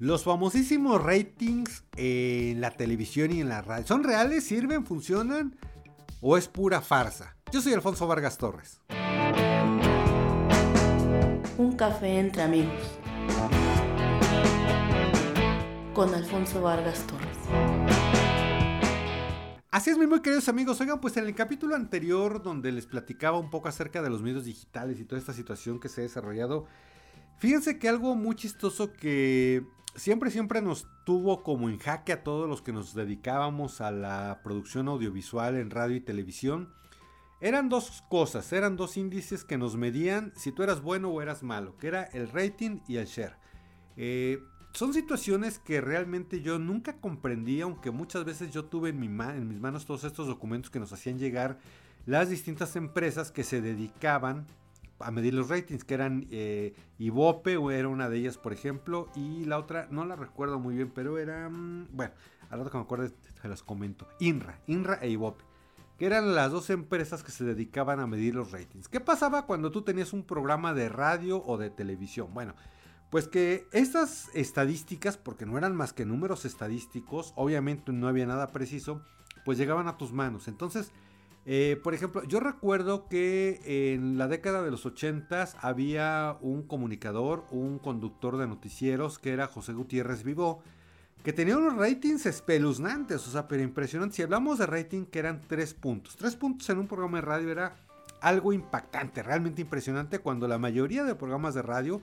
Los 0.00 0.24
famosísimos 0.24 1.02
ratings 1.02 1.84
en 1.94 2.62
la 2.62 2.70
televisión 2.70 3.32
y 3.32 3.42
en 3.42 3.50
la 3.50 3.60
radio, 3.60 3.86
¿son 3.86 4.02
reales? 4.02 4.44
¿Sirven? 4.44 4.86
¿Funcionan? 4.86 5.54
¿O 6.22 6.38
es 6.38 6.48
pura 6.48 6.80
farsa? 6.80 7.36
Yo 7.52 7.60
soy 7.60 7.74
Alfonso 7.74 8.06
Vargas 8.06 8.38
Torres. 8.38 8.80
Un 11.58 11.74
café 11.76 12.18
entre 12.18 12.40
amigos. 12.40 12.80
Con 15.92 16.14
Alfonso 16.14 16.62
Vargas 16.62 17.06
Torres. 17.06 17.36
Así 19.70 19.90
es, 19.90 19.98
mi 19.98 20.06
muy 20.06 20.22
queridos 20.22 20.48
amigos. 20.48 20.80
Oigan, 20.80 21.02
pues 21.02 21.18
en 21.18 21.26
el 21.26 21.34
capítulo 21.34 21.76
anterior, 21.76 22.42
donde 22.42 22.72
les 22.72 22.86
platicaba 22.86 23.36
un 23.36 23.50
poco 23.50 23.68
acerca 23.68 24.00
de 24.00 24.08
los 24.08 24.22
medios 24.22 24.46
digitales 24.46 24.98
y 24.98 25.04
toda 25.04 25.18
esta 25.18 25.34
situación 25.34 25.78
que 25.78 25.90
se 25.90 26.00
ha 26.00 26.04
desarrollado, 26.04 26.64
fíjense 27.36 27.78
que 27.78 27.90
algo 27.90 28.14
muy 28.14 28.34
chistoso 28.34 28.94
que 28.94 29.62
siempre, 30.00 30.30
siempre 30.30 30.62
nos 30.62 30.86
tuvo 31.04 31.42
como 31.42 31.68
en 31.68 31.78
jaque 31.78 32.12
a 32.12 32.24
todos 32.24 32.48
los 32.48 32.62
que 32.62 32.72
nos 32.72 32.94
dedicábamos 32.94 33.80
a 33.80 33.90
la 33.90 34.40
producción 34.42 34.88
audiovisual 34.88 35.56
en 35.56 35.70
radio 35.70 35.96
y 35.96 36.00
televisión. 36.00 36.72
Eran 37.42 37.68
dos 37.68 38.02
cosas, 38.08 38.52
eran 38.52 38.76
dos 38.76 38.96
índices 38.96 39.44
que 39.44 39.58
nos 39.58 39.76
medían 39.76 40.32
si 40.36 40.52
tú 40.52 40.62
eras 40.62 40.82
bueno 40.82 41.10
o 41.10 41.20
eras 41.20 41.42
malo, 41.42 41.76
que 41.76 41.88
era 41.88 42.04
el 42.04 42.28
rating 42.30 42.80
y 42.88 42.96
el 42.96 43.06
share. 43.06 43.36
Eh, 43.96 44.42
son 44.72 44.94
situaciones 44.94 45.58
que 45.58 45.80
realmente 45.80 46.40
yo 46.40 46.58
nunca 46.58 46.96
comprendí, 46.96 47.60
aunque 47.60 47.90
muchas 47.90 48.24
veces 48.24 48.52
yo 48.52 48.64
tuve 48.64 48.90
en, 48.90 49.00
mi 49.00 49.06
en 49.06 49.48
mis 49.48 49.60
manos 49.60 49.84
todos 49.84 50.04
estos 50.04 50.26
documentos 50.26 50.70
que 50.70 50.80
nos 50.80 50.92
hacían 50.92 51.18
llegar 51.18 51.58
las 52.06 52.30
distintas 52.30 52.74
empresas 52.76 53.30
que 53.30 53.44
se 53.44 53.60
dedicaban 53.60 54.46
a 55.00 55.10
medir 55.10 55.34
los 55.34 55.48
ratings, 55.48 55.84
que 55.84 55.94
eran 55.94 56.26
eh, 56.30 56.74
Ibope, 56.98 57.58
era 57.72 57.88
una 57.88 58.08
de 58.08 58.18
ellas, 58.18 58.38
por 58.38 58.52
ejemplo, 58.52 59.08
y 59.14 59.44
la 59.44 59.58
otra, 59.58 59.88
no 59.90 60.04
la 60.04 60.16
recuerdo 60.16 60.58
muy 60.58 60.74
bien, 60.74 60.90
pero 60.94 61.18
era, 61.18 61.48
mm, 61.48 61.88
bueno, 61.92 62.12
al 62.50 62.58
rato 62.58 62.70
que 62.70 62.78
me 62.78 62.84
acuerdo 62.84 63.10
se 63.40 63.48
las 63.48 63.62
comento, 63.62 64.08
INRA, 64.18 64.60
INRA 64.66 64.98
e 65.02 65.10
Ibope, 65.10 65.44
que 65.98 66.06
eran 66.06 66.34
las 66.34 66.50
dos 66.50 66.70
empresas 66.70 67.22
que 67.22 67.30
se 67.30 67.44
dedicaban 67.44 68.00
a 68.00 68.06
medir 68.06 68.34
los 68.34 68.52
ratings. 68.52 68.88
¿Qué 68.88 69.00
pasaba 69.00 69.46
cuando 69.46 69.70
tú 69.70 69.82
tenías 69.82 70.12
un 70.12 70.24
programa 70.24 70.74
de 70.74 70.88
radio 70.88 71.42
o 71.44 71.58
de 71.58 71.70
televisión? 71.70 72.32
Bueno, 72.32 72.54
pues 73.10 73.26
que 73.26 73.66
estas 73.72 74.30
estadísticas, 74.34 75.16
porque 75.16 75.44
no 75.44 75.58
eran 75.58 75.74
más 75.74 75.92
que 75.92 76.04
números 76.04 76.44
estadísticos, 76.44 77.32
obviamente 77.36 77.92
no 77.92 78.08
había 78.08 78.26
nada 78.26 78.48
preciso, 78.48 79.02
pues 79.44 79.58
llegaban 79.58 79.88
a 79.88 79.96
tus 79.96 80.12
manos. 80.12 80.46
Entonces, 80.48 80.92
eh, 81.46 81.80
por 81.82 81.94
ejemplo, 81.94 82.22
yo 82.24 82.38
recuerdo 82.40 83.08
que 83.08 83.94
en 83.94 84.18
la 84.18 84.28
década 84.28 84.62
de 84.62 84.70
los 84.70 84.84
80 84.84 85.48
había 85.60 86.36
un 86.40 86.62
comunicador, 86.62 87.44
un 87.50 87.78
conductor 87.78 88.36
de 88.36 88.46
noticieros 88.46 89.18
que 89.18 89.32
era 89.32 89.46
José 89.46 89.72
Gutiérrez 89.72 90.22
Vivo, 90.22 90.62
que 91.24 91.32
tenía 91.32 91.56
unos 91.56 91.76
ratings 91.76 92.26
espeluznantes, 92.26 93.26
o 93.26 93.30
sea, 93.30 93.48
pero 93.48 93.62
impresionantes. 93.62 94.16
Si 94.16 94.22
hablamos 94.22 94.58
de 94.58 94.66
rating, 94.66 95.04
que 95.04 95.18
eran 95.18 95.42
tres 95.46 95.74
puntos. 95.74 96.16
Tres 96.16 96.36
puntos 96.36 96.68
en 96.70 96.78
un 96.78 96.86
programa 96.86 97.18
de 97.18 97.22
radio 97.22 97.50
era 97.50 97.76
algo 98.20 98.52
impactante, 98.52 99.22
realmente 99.22 99.62
impresionante, 99.62 100.18
cuando 100.18 100.46
la 100.48 100.58
mayoría 100.58 101.04
de 101.04 101.14
programas 101.14 101.54
de 101.54 101.62
radio, 101.62 102.00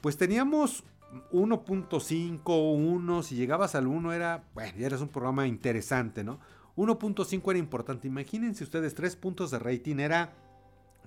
pues 0.00 0.16
teníamos 0.16 0.84
1.5, 1.32 2.42
1, 2.46 3.22
si 3.22 3.34
llegabas 3.36 3.74
al 3.74 3.86
1 3.86 4.12
era, 4.12 4.44
bueno, 4.54 4.72
ya 4.78 4.86
eres 4.86 5.00
un 5.00 5.08
programa 5.08 5.46
interesante, 5.46 6.24
¿no? 6.24 6.38
1.5 6.78 7.50
era 7.50 7.58
importante. 7.58 8.06
Imagínense 8.06 8.62
ustedes, 8.62 8.94
3 8.94 9.16
puntos 9.16 9.50
de 9.50 9.58
rating 9.58 9.96
era 9.98 10.32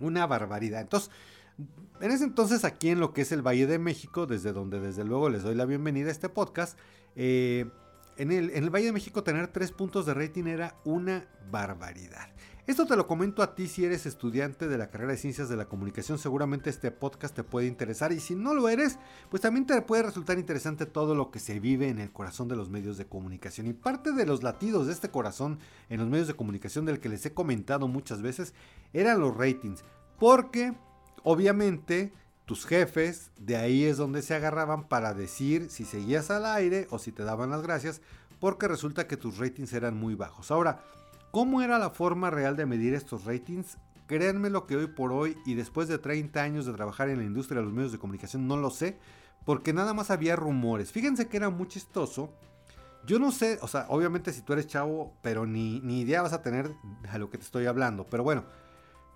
una 0.01 0.27
barbaridad. 0.27 0.81
Entonces, 0.81 1.09
en 2.01 2.11
ese 2.11 2.25
entonces 2.25 2.65
aquí 2.65 2.89
en 2.89 2.99
lo 2.99 3.13
que 3.13 3.21
es 3.21 3.31
el 3.31 3.41
Valle 3.41 3.67
de 3.67 3.79
México, 3.79 4.25
desde 4.25 4.51
donde 4.51 4.81
desde 4.81 5.05
luego 5.05 5.29
les 5.29 5.43
doy 5.43 5.55
la 5.55 5.65
bienvenida 5.65 6.09
a 6.09 6.11
este 6.11 6.27
podcast, 6.27 6.77
eh, 7.15 7.65
en, 8.17 8.33
el, 8.33 8.49
en 8.49 8.65
el 8.65 8.69
Valle 8.69 8.87
de 8.87 8.91
México 8.91 9.23
tener 9.23 9.47
3 9.47 9.71
puntos 9.71 10.05
de 10.05 10.13
rating 10.13 10.45
era 10.45 10.75
una 10.83 11.25
barbaridad. 11.49 12.27
Esto 12.67 12.85
te 12.85 12.95
lo 12.95 13.07
comento 13.07 13.41
a 13.41 13.55
ti 13.55 13.67
si 13.67 13.83
eres 13.85 14.05
estudiante 14.05 14.67
de 14.67 14.77
la 14.77 14.91
carrera 14.91 15.13
de 15.13 15.17
Ciencias 15.17 15.49
de 15.49 15.57
la 15.57 15.65
Comunicación. 15.65 16.19
Seguramente 16.19 16.69
este 16.69 16.91
podcast 16.91 17.35
te 17.35 17.43
puede 17.43 17.65
interesar 17.65 18.11
y 18.11 18.19
si 18.19 18.35
no 18.35 18.53
lo 18.53 18.69
eres, 18.69 18.99
pues 19.31 19.41
también 19.41 19.65
te 19.65 19.81
puede 19.81 20.03
resultar 20.03 20.37
interesante 20.37 20.85
todo 20.85 21.15
lo 21.15 21.31
que 21.31 21.39
se 21.39 21.59
vive 21.59 21.89
en 21.89 21.97
el 21.97 22.11
corazón 22.11 22.47
de 22.47 22.55
los 22.55 22.69
medios 22.69 22.99
de 22.99 23.07
comunicación. 23.07 23.65
Y 23.65 23.73
parte 23.73 24.11
de 24.11 24.27
los 24.27 24.43
latidos 24.43 24.85
de 24.85 24.93
este 24.93 25.09
corazón 25.09 25.57
en 25.89 26.01
los 26.01 26.07
medios 26.07 26.27
de 26.27 26.35
comunicación 26.35 26.85
del 26.85 26.99
que 26.99 27.09
les 27.09 27.25
he 27.25 27.33
comentado 27.33 27.87
muchas 27.87 28.21
veces 28.21 28.53
eran 28.93 29.19
los 29.19 29.35
ratings. 29.35 29.83
Porque 30.19 30.75
obviamente 31.23 32.13
tus 32.45 32.67
jefes 32.67 33.31
de 33.39 33.57
ahí 33.57 33.85
es 33.85 33.97
donde 33.97 34.21
se 34.21 34.35
agarraban 34.35 34.87
para 34.87 35.15
decir 35.15 35.71
si 35.71 35.83
seguías 35.83 36.29
al 36.29 36.45
aire 36.45 36.85
o 36.91 36.99
si 36.99 37.11
te 37.11 37.23
daban 37.23 37.49
las 37.49 37.63
gracias 37.63 38.01
porque 38.39 38.67
resulta 38.67 39.07
que 39.07 39.17
tus 39.17 39.39
ratings 39.39 39.73
eran 39.73 39.97
muy 39.97 40.15
bajos. 40.15 40.51
Ahora, 40.51 40.83
¿Cómo 41.31 41.61
era 41.61 41.79
la 41.79 41.91
forma 41.91 42.29
real 42.29 42.57
de 42.57 42.65
medir 42.65 42.93
estos 42.93 43.23
ratings? 43.23 43.77
Créanme 44.05 44.49
lo 44.49 44.67
que 44.67 44.75
hoy 44.75 44.87
por 44.87 45.13
hoy 45.13 45.37
y 45.45 45.53
después 45.53 45.87
de 45.87 45.97
30 45.97 46.41
años 46.41 46.65
de 46.65 46.73
trabajar 46.73 47.07
en 47.07 47.19
la 47.19 47.23
industria 47.23 47.61
de 47.61 47.65
los 47.65 47.73
medios 47.73 47.93
de 47.93 47.99
comunicación 47.99 48.47
no 48.47 48.57
lo 48.57 48.69
sé, 48.69 48.99
porque 49.45 49.71
nada 49.71 49.93
más 49.93 50.11
había 50.11 50.35
rumores. 50.35 50.91
Fíjense 50.91 51.29
que 51.29 51.37
era 51.37 51.49
muy 51.49 51.69
chistoso. 51.69 52.33
Yo 53.07 53.17
no 53.17 53.31
sé, 53.31 53.59
o 53.61 53.69
sea, 53.69 53.85
obviamente 53.87 54.33
si 54.33 54.41
tú 54.41 54.51
eres 54.51 54.67
chavo, 54.67 55.13
pero 55.21 55.45
ni, 55.45 55.79
ni 55.79 56.01
idea 56.01 56.21
vas 56.21 56.33
a 56.33 56.41
tener 56.41 56.69
a 57.09 57.17
lo 57.17 57.29
que 57.29 57.37
te 57.37 57.45
estoy 57.45 57.65
hablando. 57.65 58.05
Pero 58.09 58.23
bueno, 58.23 58.43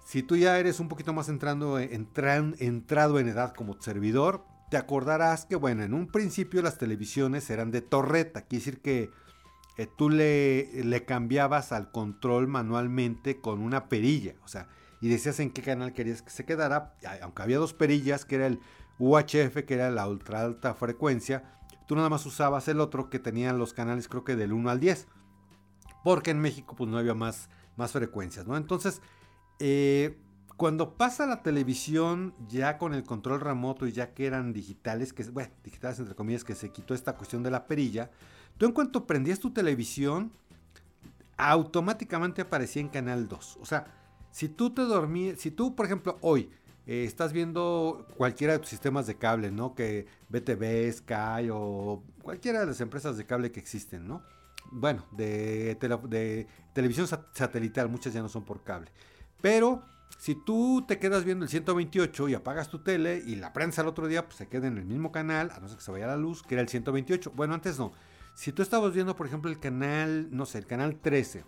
si 0.05 0.23
tú 0.23 0.37
ya 0.37 0.57
eres 0.57 0.79
un 0.79 0.87
poquito 0.87 1.11
más 1.11 1.27
entrando, 1.27 1.77
entrado 1.79 3.19
en 3.19 3.27
edad 3.27 3.53
como 3.53 3.81
servidor, 3.81 4.45
te 4.71 4.77
acordarás 4.77 5.45
que, 5.45 5.57
bueno, 5.57 5.83
en 5.83 5.93
un 5.93 6.07
principio 6.07 6.61
las 6.61 6.77
televisiones 6.77 7.49
eran 7.49 7.71
de 7.71 7.81
torreta. 7.81 8.43
Quiere 8.43 8.63
decir 8.63 8.81
que 8.81 9.11
eh, 9.77 9.87
tú 9.87 10.09
le, 10.09 11.03
cambiabas 11.05 11.71
al 11.71 11.91
control 11.91 12.47
manualmente 12.47 13.41
con 13.41 13.61
una 13.61 13.89
perilla, 13.89 14.35
o 14.43 14.47
sea, 14.47 14.67
y 15.01 15.09
decías 15.09 15.39
en 15.39 15.51
qué 15.51 15.61
canal 15.61 15.93
querías 15.93 16.21
que 16.21 16.29
se 16.29 16.45
quedara, 16.45 16.95
aunque 17.21 17.43
había 17.43 17.57
dos 17.57 17.73
perillas, 17.73 18.25
que 18.25 18.35
era 18.35 18.47
el 18.47 18.59
UHF, 18.99 19.65
que 19.65 19.73
era 19.73 19.91
la 19.91 20.07
ultra 20.07 20.41
alta 20.41 20.73
frecuencia, 20.73 21.59
tú 21.87 21.95
nada 21.95 22.09
más 22.09 22.25
usabas 22.25 22.67
el 22.67 22.79
otro 22.79 23.09
que 23.09 23.19
tenían 23.19 23.59
los 23.59 23.73
canales 23.73 24.07
creo 24.07 24.23
que 24.23 24.35
del 24.35 24.53
1 24.53 24.69
al 24.69 24.79
10, 24.79 25.07
porque 26.03 26.31
en 26.31 26.39
México 26.39 26.75
pues 26.75 26.89
no 26.89 26.97
había 26.97 27.13
más, 27.13 27.49
más 27.75 27.91
frecuencias, 27.91 28.47
¿no? 28.47 28.55
Entonces, 28.55 29.01
eh, 29.59 30.17
cuando 30.57 30.95
pasa 30.95 31.25
la 31.25 31.43
televisión 31.43 32.33
ya 32.47 32.77
con 32.77 32.93
el 32.93 33.03
control 33.03 33.41
remoto 33.41 33.87
y 33.87 33.91
ya 33.91 34.13
que 34.13 34.25
eran 34.25 34.53
digitales, 34.53 35.11
que 35.11 35.23
bueno, 35.25 35.51
digitales 35.63 35.99
entre 35.99 36.15
comillas, 36.15 36.45
que 36.45 36.55
se 36.55 36.71
quitó 36.71 36.93
esta 36.93 37.17
cuestión 37.17 37.43
de 37.43 37.51
la 37.51 37.67
perilla, 37.67 38.11
Tú 38.57 38.65
en 38.65 38.71
cuanto 38.71 39.05
prendías 39.05 39.39
tu 39.39 39.51
televisión, 39.51 40.31
automáticamente 41.37 42.41
aparecía 42.41 42.81
en 42.81 42.89
Canal 42.89 43.27
2. 43.27 43.57
O 43.61 43.65
sea, 43.65 43.85
si 44.31 44.49
tú 44.49 44.69
te 44.69 44.81
dormías, 44.81 45.39
si 45.39 45.51
tú, 45.51 45.75
por 45.75 45.85
ejemplo, 45.85 46.17
hoy 46.21 46.49
eh, 46.87 47.03
estás 47.03 47.33
viendo 47.33 48.07
cualquiera 48.17 48.53
de 48.53 48.59
tus 48.59 48.69
sistemas 48.69 49.07
de 49.07 49.15
cable, 49.15 49.51
¿no? 49.51 49.75
Que 49.75 50.07
BTV, 50.29 50.91
Sky 50.93 51.49
o 51.51 52.03
cualquiera 52.21 52.59
de 52.59 52.67
las 52.67 52.81
empresas 52.81 53.17
de 53.17 53.25
cable 53.25 53.51
que 53.51 53.59
existen, 53.59 54.07
¿no? 54.07 54.21
Bueno, 54.71 55.05
de, 55.11 55.77
televisión 56.73 57.07
satelital, 57.07 57.89
muchas 57.89 58.13
ya 58.13 58.21
no 58.21 58.29
son 58.29 58.43
por 58.43 58.63
cable. 58.63 58.91
Pero 59.41 59.83
si 60.17 60.35
tú 60.35 60.83
te 60.87 60.97
quedas 60.99 61.23
viendo 61.23 61.45
el 61.45 61.49
128 61.49 62.29
y 62.29 62.33
apagas 62.33 62.69
tu 62.69 62.79
tele 62.79 63.21
y 63.25 63.35
la 63.35 63.53
prensa 63.53 63.81
al 63.81 63.87
otro 63.87 64.07
día, 64.07 64.25
pues 64.25 64.37
se 64.37 64.47
queda 64.47 64.67
en 64.67 64.77
el 64.77 64.85
mismo 64.85 65.11
canal, 65.11 65.51
a 65.51 65.59
no 65.59 65.67
ser 65.67 65.77
que 65.77 65.83
se 65.83 65.91
vaya 65.91 66.07
la 66.07 66.17
luz, 66.17 66.41
que 66.43 66.55
era 66.55 66.61
el 66.61 66.69
128. 66.69 67.31
Bueno, 67.35 67.53
antes 67.53 67.77
no. 67.77 67.93
Si 68.35 68.51
tú 68.51 68.61
estabas 68.61 68.93
viendo, 68.93 69.15
por 69.15 69.27
ejemplo, 69.27 69.49
el 69.49 69.59
canal, 69.59 70.27
no 70.29 70.45
sé, 70.45 70.59
el 70.59 70.67
canal 70.67 70.99
13, 70.99 71.45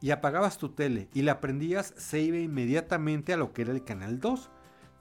y 0.00 0.10
apagabas 0.10 0.58
tu 0.58 0.68
tele 0.68 1.08
y 1.14 1.22
la 1.22 1.40
prendías, 1.40 1.94
se 1.96 2.20
iba 2.20 2.36
inmediatamente 2.36 3.32
a 3.32 3.36
lo 3.36 3.52
que 3.52 3.62
era 3.62 3.72
el 3.72 3.82
canal 3.82 4.20
2. 4.20 4.50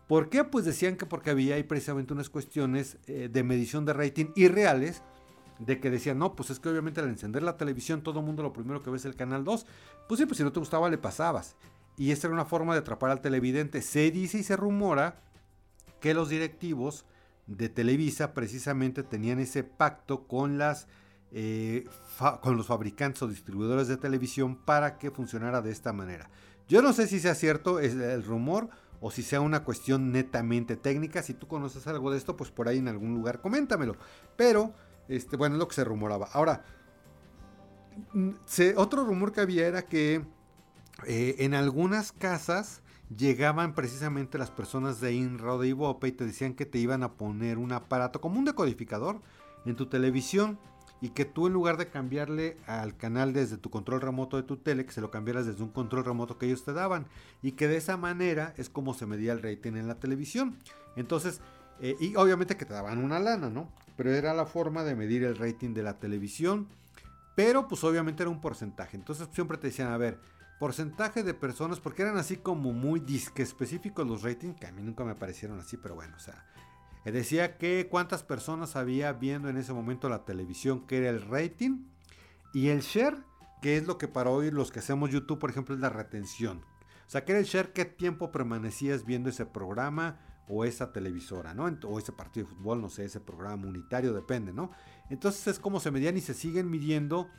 ¿Por 0.08 0.30
qué? 0.30 0.44
Pues 0.44 0.66
decían 0.66 0.96
que 0.96 1.06
porque 1.06 1.32
había 1.32 1.56
ahí 1.56 1.64
precisamente 1.64 2.14
unas 2.14 2.30
cuestiones 2.30 2.98
eh, 3.08 3.30
de 3.32 3.44
medición 3.44 3.86
de 3.86 3.94
rating 3.94 4.28
irreales, 4.36 5.04
de 5.60 5.80
que 5.80 5.90
decían, 5.90 6.18
no, 6.18 6.36
pues 6.36 6.50
es 6.50 6.60
que 6.60 6.70
obviamente 6.70 7.02
al 7.02 7.10
encender 7.10 7.44
la 7.44 7.58
televisión 7.58 8.02
todo 8.02 8.20
el 8.20 8.26
mundo 8.26 8.44
lo 8.44 8.54
primero 8.54 8.82
que 8.82 8.90
ve 8.90 8.98
es 8.98 9.06
el 9.06 9.16
canal 9.16 9.44
2. 9.44 9.66
Pues 10.08 10.20
sí, 10.20 10.26
pues 10.26 10.38
si 10.38 10.44
no 10.44 10.52
te 10.52 10.60
gustaba 10.60 10.90
le 10.90 10.98
pasabas. 10.98 11.56
Y 11.98 12.12
esta 12.12 12.28
era 12.28 12.34
una 12.34 12.46
forma 12.46 12.74
de 12.74 12.80
atrapar 12.80 13.10
al 13.12 13.22
televidente. 13.22 13.82
Se 13.82 14.12
dice 14.12 14.38
y 14.38 14.44
se 14.44 14.56
rumora 14.56 15.22
que 16.00 16.14
los 16.14 16.30
directivos 16.30 17.06
de 17.48 17.70
Televisa 17.70 18.34
precisamente 18.34 19.04
tenían 19.04 19.40
ese 19.40 19.64
pacto 19.64 20.28
con 20.28 20.58
las 20.58 20.88
eh, 21.32 21.86
con 22.42 22.56
los 22.56 22.68
fabricantes 22.68 23.22
o 23.22 23.28
distribuidores 23.28 23.88
de 23.88 23.98
televisión 23.98 24.56
para 24.56 24.98
que 24.98 25.12
funcionara 25.12 25.62
de 25.62 25.72
esta 25.72 25.92
manera. 25.92 26.30
Yo 26.68 26.82
no 26.82 26.94
sé 26.94 27.08
si 27.08 27.20
sea 27.20 27.36
cierto 27.36 27.80
el 27.80 28.24
rumor 28.24 28.70
o 29.02 29.12
si 29.12 29.22
sea 29.22 29.42
una 29.42 29.64
cuestión 29.64 30.12
netamente 30.12 30.78
técnica. 30.78 31.22
Si 31.22 31.34
tú 31.34 31.48
conoces 31.48 31.86
algo 31.88 32.12
de 32.12 32.18
esto, 32.18 32.38
pues 32.38 32.52
por 32.52 32.68
ahí 32.68 32.78
en 32.78 32.88
algún 32.88 33.14
lugar 33.14 33.42
coméntamelo. 33.42 33.98
Pero, 34.36 34.74
este, 35.08 35.36
bueno, 35.36 35.56
es 35.56 35.60
lo 35.60 35.68
que 35.68 35.76
se 35.76 35.84
rumoraba. 35.84 36.30
Ahora, 36.32 36.64
otro 38.78 39.06
rumor 39.06 39.32
que 39.32 39.42
había 39.42 39.68
era 39.68 39.84
que 39.84 40.26
eh, 41.06 41.36
en 41.40 41.54
algunas 41.54 42.12
casas 42.14 42.82
llegaban 43.16 43.76
precisamente 43.76 44.38
las 44.38 44.52
personas 44.52 45.00
de 45.00 45.14
INRA 45.14 45.54
o 45.54 45.60
de 45.60 45.70
Ibope 45.70 46.08
y 46.08 46.12
te 46.12 46.26
decían 46.26 46.54
que 46.54 46.66
te 46.66 46.80
iban 46.80 47.04
a 47.04 47.14
poner 47.14 47.58
un 47.58 47.72
aparato 47.72 48.22
como 48.22 48.40
un 48.40 48.46
decodificador 48.46 49.22
en 49.66 49.76
tu 49.76 49.88
televisión 49.88 50.60
y 51.02 51.10
que 51.10 51.26
tú 51.26 51.48
en 51.48 51.54
lugar 51.54 51.78
de 51.78 51.90
cambiarle 51.90 52.58
al 52.66 52.96
canal 52.98 53.34
desde 53.34 53.58
tu 53.58 53.70
control 53.70 54.02
remoto 54.02 54.38
de 54.38 54.44
tu 54.44 54.58
tele, 54.58 54.86
que 54.86 54.94
se 54.94 55.02
lo 55.02 55.12
cambiaras 55.12 55.46
desde 55.46 55.62
un 55.62 55.70
control 55.70 56.06
remoto 56.06 56.38
que 56.38 56.48
ellos 56.48 56.64
te 56.64 56.74
daban 56.74 57.06
y 57.42 57.52
que 57.52 57.68
de 57.68 57.78
esa 57.78 57.98
manera 57.98 58.54
es 58.58 58.70
como 58.70 58.94
se 58.94 59.06
medía 59.06 59.34
el 59.34 59.42
rating 59.42 59.74
en 59.74 59.88
la 59.88 60.00
televisión. 60.00 60.58
Entonces, 60.96 61.42
eh, 61.80 61.96
y 62.00 62.16
obviamente 62.16 62.56
que 62.58 62.66
te 62.66 62.74
daban 62.74 63.04
una 63.04 63.20
lana, 63.20 63.50
¿no? 63.50 63.70
Pero 63.98 64.14
era 64.14 64.34
la 64.34 64.46
forma 64.46 64.84
de 64.84 64.96
medir 64.96 65.24
el 65.24 65.38
rating 65.38 65.74
de 65.74 65.84
la 65.84 66.00
televisión, 66.00 66.68
pero 67.36 67.68
pues 67.68 67.84
obviamente 67.84 68.24
era 68.24 68.30
un 68.30 68.42
porcentaje. 68.42 68.96
Entonces 68.96 69.28
siempre 69.32 69.58
te 69.58 69.68
decían, 69.68 69.92
a 69.92 69.98
ver, 69.98 70.20
porcentaje 70.60 71.24
de 71.24 71.34
personas, 71.34 71.80
porque 71.80 72.04
eran 72.04 72.18
así 72.18 72.38
como 72.38 72.72
muy 72.72 73.00
disque 73.00 73.44
específicos 73.44 74.08
los 74.08 74.24
ratings, 74.24 74.60
que 74.60 74.68
a 74.68 74.72
mí 74.72 74.82
nunca 74.82 75.04
me 75.04 75.16
parecieron 75.16 75.60
así, 75.60 75.78
pero 75.78 75.96
bueno, 75.96 76.16
o 76.16 76.20
sea, 76.20 76.46
eh, 77.04 77.12
decía 77.12 77.58
que 77.58 77.88
cuántas 77.90 78.24
personas 78.24 78.76
había 78.76 79.14
viendo 79.14 79.50
en 79.50 79.58
ese 79.58 79.74
momento 79.74 80.10
la 80.10 80.26
televisión, 80.26 80.88
que 80.88 80.98
era 80.98 81.10
el 81.10 81.22
rating, 81.22 81.86
y 82.54 82.70
el 82.70 82.82
share, 82.82 83.18
que 83.62 83.78
es 83.78 83.86
lo 83.86 83.98
que 83.98 84.08
para 84.08 84.30
hoy 84.30 84.50
los 84.50 84.72
que 84.72 84.80
hacemos 84.80 85.12
YouTube, 85.12 85.40
por 85.40 85.50
ejemplo, 85.50 85.76
es 85.76 85.82
la 85.82 85.90
retención. 85.90 86.64
O 87.06 87.10
sea, 87.10 87.26
que 87.26 87.34
era 87.34 87.40
el 87.40 87.46
share, 87.46 87.74
qué 87.74 87.86
tiempo 87.86 88.32
permanecías 88.32 89.06
viendo 89.06 89.30
ese 89.30 89.46
programa 89.46 90.20
o 90.48 90.66
esa 90.66 90.92
televisora, 90.92 91.54
¿no? 91.54 91.66
O 91.88 92.00
ese 92.00 92.12
partido 92.12 92.48
de 92.48 92.56
fútbol, 92.56 92.82
no 92.82 92.90
sé, 92.90 93.06
ese 93.06 93.20
programa 93.20 93.68
unitario, 93.68 94.14
depende, 94.14 94.54
¿no? 94.54 94.72
Entonces 95.10 95.48
es 95.48 95.60
como 95.60 95.80
se 95.80 95.92
medían 95.92 96.18
y 96.18 96.22
se 96.22 96.34
siguen 96.34 96.70
midiendo 96.70 97.30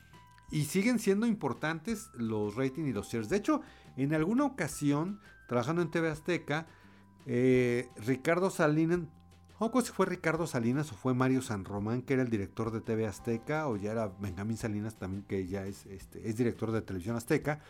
y 0.51 0.65
siguen 0.65 0.99
siendo 0.99 1.27
importantes 1.27 2.11
los 2.15 2.55
ratings 2.55 2.89
y 2.89 2.93
los 2.93 3.09
shares. 3.09 3.29
De 3.29 3.37
hecho, 3.37 3.63
en 3.97 4.15
alguna 4.15 4.45
ocasión, 4.45 5.21
trabajando 5.49 5.83
en 5.83 5.91
TV 5.91 6.11
Azteca, 6.11 6.67
eh, 7.27 7.89
Ricardo 7.97 8.51
Salinas 8.51 9.01
o 9.59 9.81
si 9.81 9.91
fue 9.91 10.07
Ricardo 10.07 10.47
Salinas 10.47 10.93
o 10.93 10.97
fue 10.97 11.15
Mario 11.15 11.41
San 11.41 11.65
Román, 11.65 12.03
que 12.03 12.13
era 12.15 12.23
el 12.23 12.29
director 12.29 12.71
de 12.71 12.83
TV 12.83 13.07
Azteca, 13.07 13.69
o 13.69 13.77
ya 13.77 13.93
era 13.93 14.13
Benjamín 14.21 14.59
Salinas 14.59 14.97
también, 14.97 15.23
que 15.23 15.47
ya 15.47 15.65
es, 15.65 15.87
este, 15.87 16.29
es 16.29 16.37
director 16.37 16.73
de 16.73 16.83
Televisión 16.83 17.17
Azteca. 17.17 17.61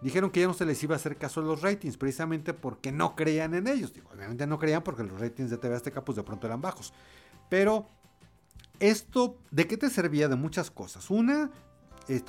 Dijeron 0.00 0.30
que 0.30 0.40
ya 0.40 0.46
no 0.46 0.54
se 0.54 0.64
les 0.64 0.80
iba 0.84 0.94
a 0.94 0.96
hacer 0.96 1.16
caso 1.16 1.40
a 1.40 1.44
los 1.44 1.62
ratings, 1.62 1.96
precisamente 1.96 2.54
porque 2.54 2.92
no 2.92 3.16
creían 3.16 3.54
en 3.54 3.66
ellos. 3.66 3.92
Obviamente 4.14 4.46
no 4.46 4.58
creían 4.60 4.82
porque 4.82 5.02
los 5.02 5.18
ratings 5.18 5.50
de 5.50 5.58
TV 5.58 5.74
Azteca 5.74 6.04
pues 6.04 6.14
de 6.14 6.22
pronto 6.22 6.46
eran 6.46 6.60
bajos. 6.60 6.92
Pero 7.48 7.88
esto, 8.78 9.38
¿de 9.50 9.66
qué 9.66 9.76
te 9.76 9.90
servía? 9.90 10.28
De 10.28 10.36
muchas 10.36 10.70
cosas. 10.70 11.10
Una, 11.10 11.50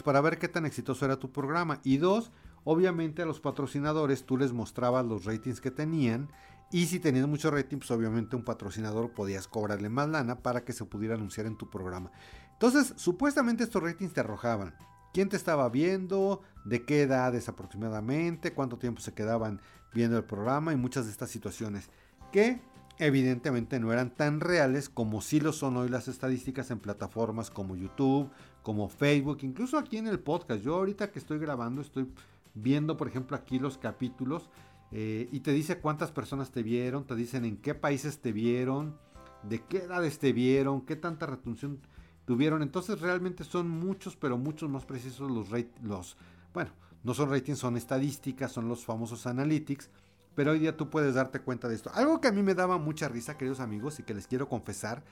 para 0.03 0.21
ver 0.21 0.37
qué 0.37 0.47
tan 0.47 0.65
exitoso 0.65 1.05
era 1.05 1.17
tu 1.17 1.31
programa. 1.31 1.79
Y 1.83 1.97
dos, 1.97 2.31
obviamente 2.63 3.21
a 3.21 3.25
los 3.25 3.39
patrocinadores 3.39 4.25
tú 4.25 4.37
les 4.37 4.53
mostrabas 4.53 5.05
los 5.05 5.25
ratings 5.25 5.61
que 5.61 5.71
tenían 5.71 6.29
y 6.71 6.87
si 6.87 6.99
tenías 6.99 7.27
mucho 7.27 7.51
rating, 7.51 7.77
pues 7.77 7.91
obviamente 7.91 8.35
un 8.35 8.43
patrocinador 8.43 9.11
podías 9.11 9.47
cobrarle 9.47 9.89
más 9.89 10.09
lana 10.09 10.39
para 10.39 10.63
que 10.63 10.73
se 10.73 10.85
pudiera 10.85 11.15
anunciar 11.15 11.45
en 11.45 11.57
tu 11.57 11.69
programa. 11.69 12.11
Entonces, 12.53 12.93
supuestamente 12.95 13.63
estos 13.63 13.83
ratings 13.83 14.13
te 14.13 14.21
arrojaban 14.21 14.75
quién 15.13 15.29
te 15.29 15.37
estaba 15.37 15.69
viendo, 15.69 16.41
de 16.65 16.83
qué 16.83 17.03
edades 17.03 17.47
aproximadamente, 17.47 18.53
cuánto 18.53 18.77
tiempo 18.77 18.99
se 18.99 19.13
quedaban 19.13 19.61
viendo 19.93 20.17
el 20.17 20.25
programa 20.25 20.73
y 20.73 20.75
muchas 20.75 21.05
de 21.05 21.11
estas 21.11 21.29
situaciones 21.29 21.89
que 22.33 22.61
evidentemente 22.97 23.79
no 23.79 23.93
eran 23.93 24.13
tan 24.13 24.41
reales 24.41 24.89
como 24.89 25.21
sí 25.21 25.39
lo 25.39 25.53
son 25.53 25.77
hoy 25.77 25.87
las 25.89 26.07
estadísticas 26.07 26.71
en 26.71 26.79
plataformas 26.79 27.49
como 27.49 27.77
YouTube, 27.77 28.29
como 28.65 28.89
Facebook, 28.89 29.37
incluso 29.43 29.77
aquí 29.77 29.97
en 29.97 30.07
el 30.07 30.19
podcast. 30.19 30.63
Yo 30.63 30.73
ahorita 30.73 31.11
que 31.11 31.19
estoy 31.19 31.37
grabando 31.37 31.81
estoy 31.81 32.07
viendo, 32.55 32.97
por 32.97 33.07
ejemplo, 33.07 33.37
aquí 33.37 33.59
los 33.59 33.77
capítulos 33.77 34.49
eh, 34.91 35.29
y 35.31 35.41
te 35.41 35.51
dice 35.51 35.77
cuántas 35.77 36.11
personas 36.11 36.49
te 36.49 36.63
vieron, 36.63 37.05
te 37.05 37.13
dicen 37.13 37.45
en 37.45 37.57
qué 37.57 37.75
países 37.75 38.21
te 38.21 38.31
vieron, 38.31 38.97
de 39.43 39.61
qué 39.61 39.83
edades 39.83 40.17
te 40.17 40.33
vieron, 40.33 40.81
qué 40.81 40.95
tanta 40.95 41.27
retención 41.27 41.79
tuvieron. 42.25 42.63
Entonces 42.63 42.99
realmente 43.01 43.43
son 43.43 43.69
muchos, 43.69 44.15
pero 44.15 44.35
muchos 44.35 44.67
más 44.67 44.83
precisos 44.83 45.29
los, 45.29 45.51
los 45.83 46.17
bueno, 46.51 46.71
no 47.03 47.13
son 47.13 47.29
ratings, 47.29 47.59
son 47.59 47.77
estadísticas, 47.77 48.51
son 48.51 48.67
los 48.67 48.83
famosos 48.83 49.27
analytics. 49.27 49.91
Pero 50.33 50.53
hoy 50.53 50.59
día 50.59 50.75
tú 50.75 50.89
puedes 50.89 51.13
darte 51.13 51.39
cuenta 51.39 51.69
de 51.69 51.75
esto. 51.75 51.91
Algo 51.93 52.19
que 52.19 52.29
a 52.29 52.31
mí 52.31 52.41
me 52.41 52.55
daba 52.55 52.79
mucha 52.79 53.09
risa, 53.09 53.37
queridos 53.37 53.59
amigos, 53.59 53.99
y 53.99 54.03
que 54.03 54.15
les 54.15 54.25
quiero 54.25 54.49
confesar, 54.49 55.03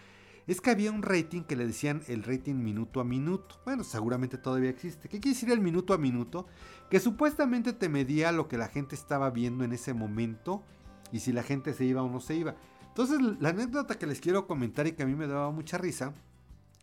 es 0.48 0.62
que 0.62 0.72
había 0.72 0.92
un 0.92 1.02
rating 1.02 1.44
que 1.44 1.56
le 1.56 1.66
decían 1.66 2.02
el 2.08 2.24
rating 2.24 2.56
minuto 2.56 3.00
a 3.00 3.04
minuto. 3.04 3.60
Bueno, 3.66 3.84
seguramente 3.84 4.38
todavía 4.38 4.70
existe. 4.70 5.08
¿Qué 5.08 5.20
quiere 5.20 5.36
decir 5.36 5.52
el 5.52 5.62
minuto 5.62 5.94
a 5.94 5.98
minuto? 5.98 6.48
Que 6.90 7.00
supuestamente 7.00 7.74
te 7.74 7.90
medía 7.90 8.32
lo 8.32 8.48
que 8.48 8.58
la 8.58 8.68
gente 8.68 8.96
estaba 8.96 9.30
viendo 9.30 9.64
en 9.64 9.74
ese 9.74 9.94
momento 9.94 10.64
y 11.12 11.20
si 11.20 11.32
la 11.32 11.44
gente 11.44 11.74
se 11.74 11.86
iba 11.86 12.04
o 12.04 12.10
no 12.10 12.20
se 12.20 12.36
iba. 12.36 12.56
Entonces, 12.90 13.20
la 13.40 13.50
anécdota 13.50 13.98
que 13.98 14.06
les 14.06 14.20
quiero 14.20 14.46
comentar 14.46 14.86
y 14.86 14.92
que 14.92 15.04
a 15.04 15.06
mí 15.06 15.16
me 15.16 15.28
daba 15.28 15.50
mucha 15.52 15.78
risa 15.78 16.14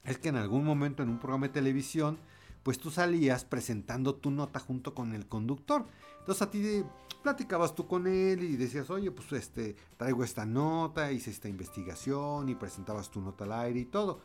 es 0.05 0.19
que 0.19 0.31
en 0.31 0.37
algún 0.37 0.65
momento 0.65 1.03
en 1.03 1.11
un 1.11 1.19
programa 1.19 1.49
de 1.49 1.53
televisión, 1.53 2.19
pues 2.63 2.79
tú 2.79 2.91
salías 2.91 3.45
presentando 3.45 4.15
tu 4.15 4.31
nota 4.31 4.61
junto 4.61 4.95
con 4.95 5.15
el 5.15 5.27
conductor. 5.27 5.87
Entonces 6.21 6.43
a 6.43 6.51
ti 6.51 6.85
platicabas 7.23 7.75
tú 7.75 7.87
con 7.87 8.07
él 8.07 8.43
y 8.43 8.57
decías, 8.57 8.91
oye, 8.91 9.11
pues 9.11 9.33
este, 9.33 9.77
traigo 9.97 10.25
esta 10.25 10.47
nota, 10.47 11.13
hice 11.13 11.31
esta 11.31 11.49
investigación 11.49 12.49
y 12.49 12.55
presentabas 12.55 13.11
tu 13.11 13.21
nota 13.21 13.45
al 13.45 13.53
aire 13.53 13.81
y 13.81 13.85
todo. 13.87 14.21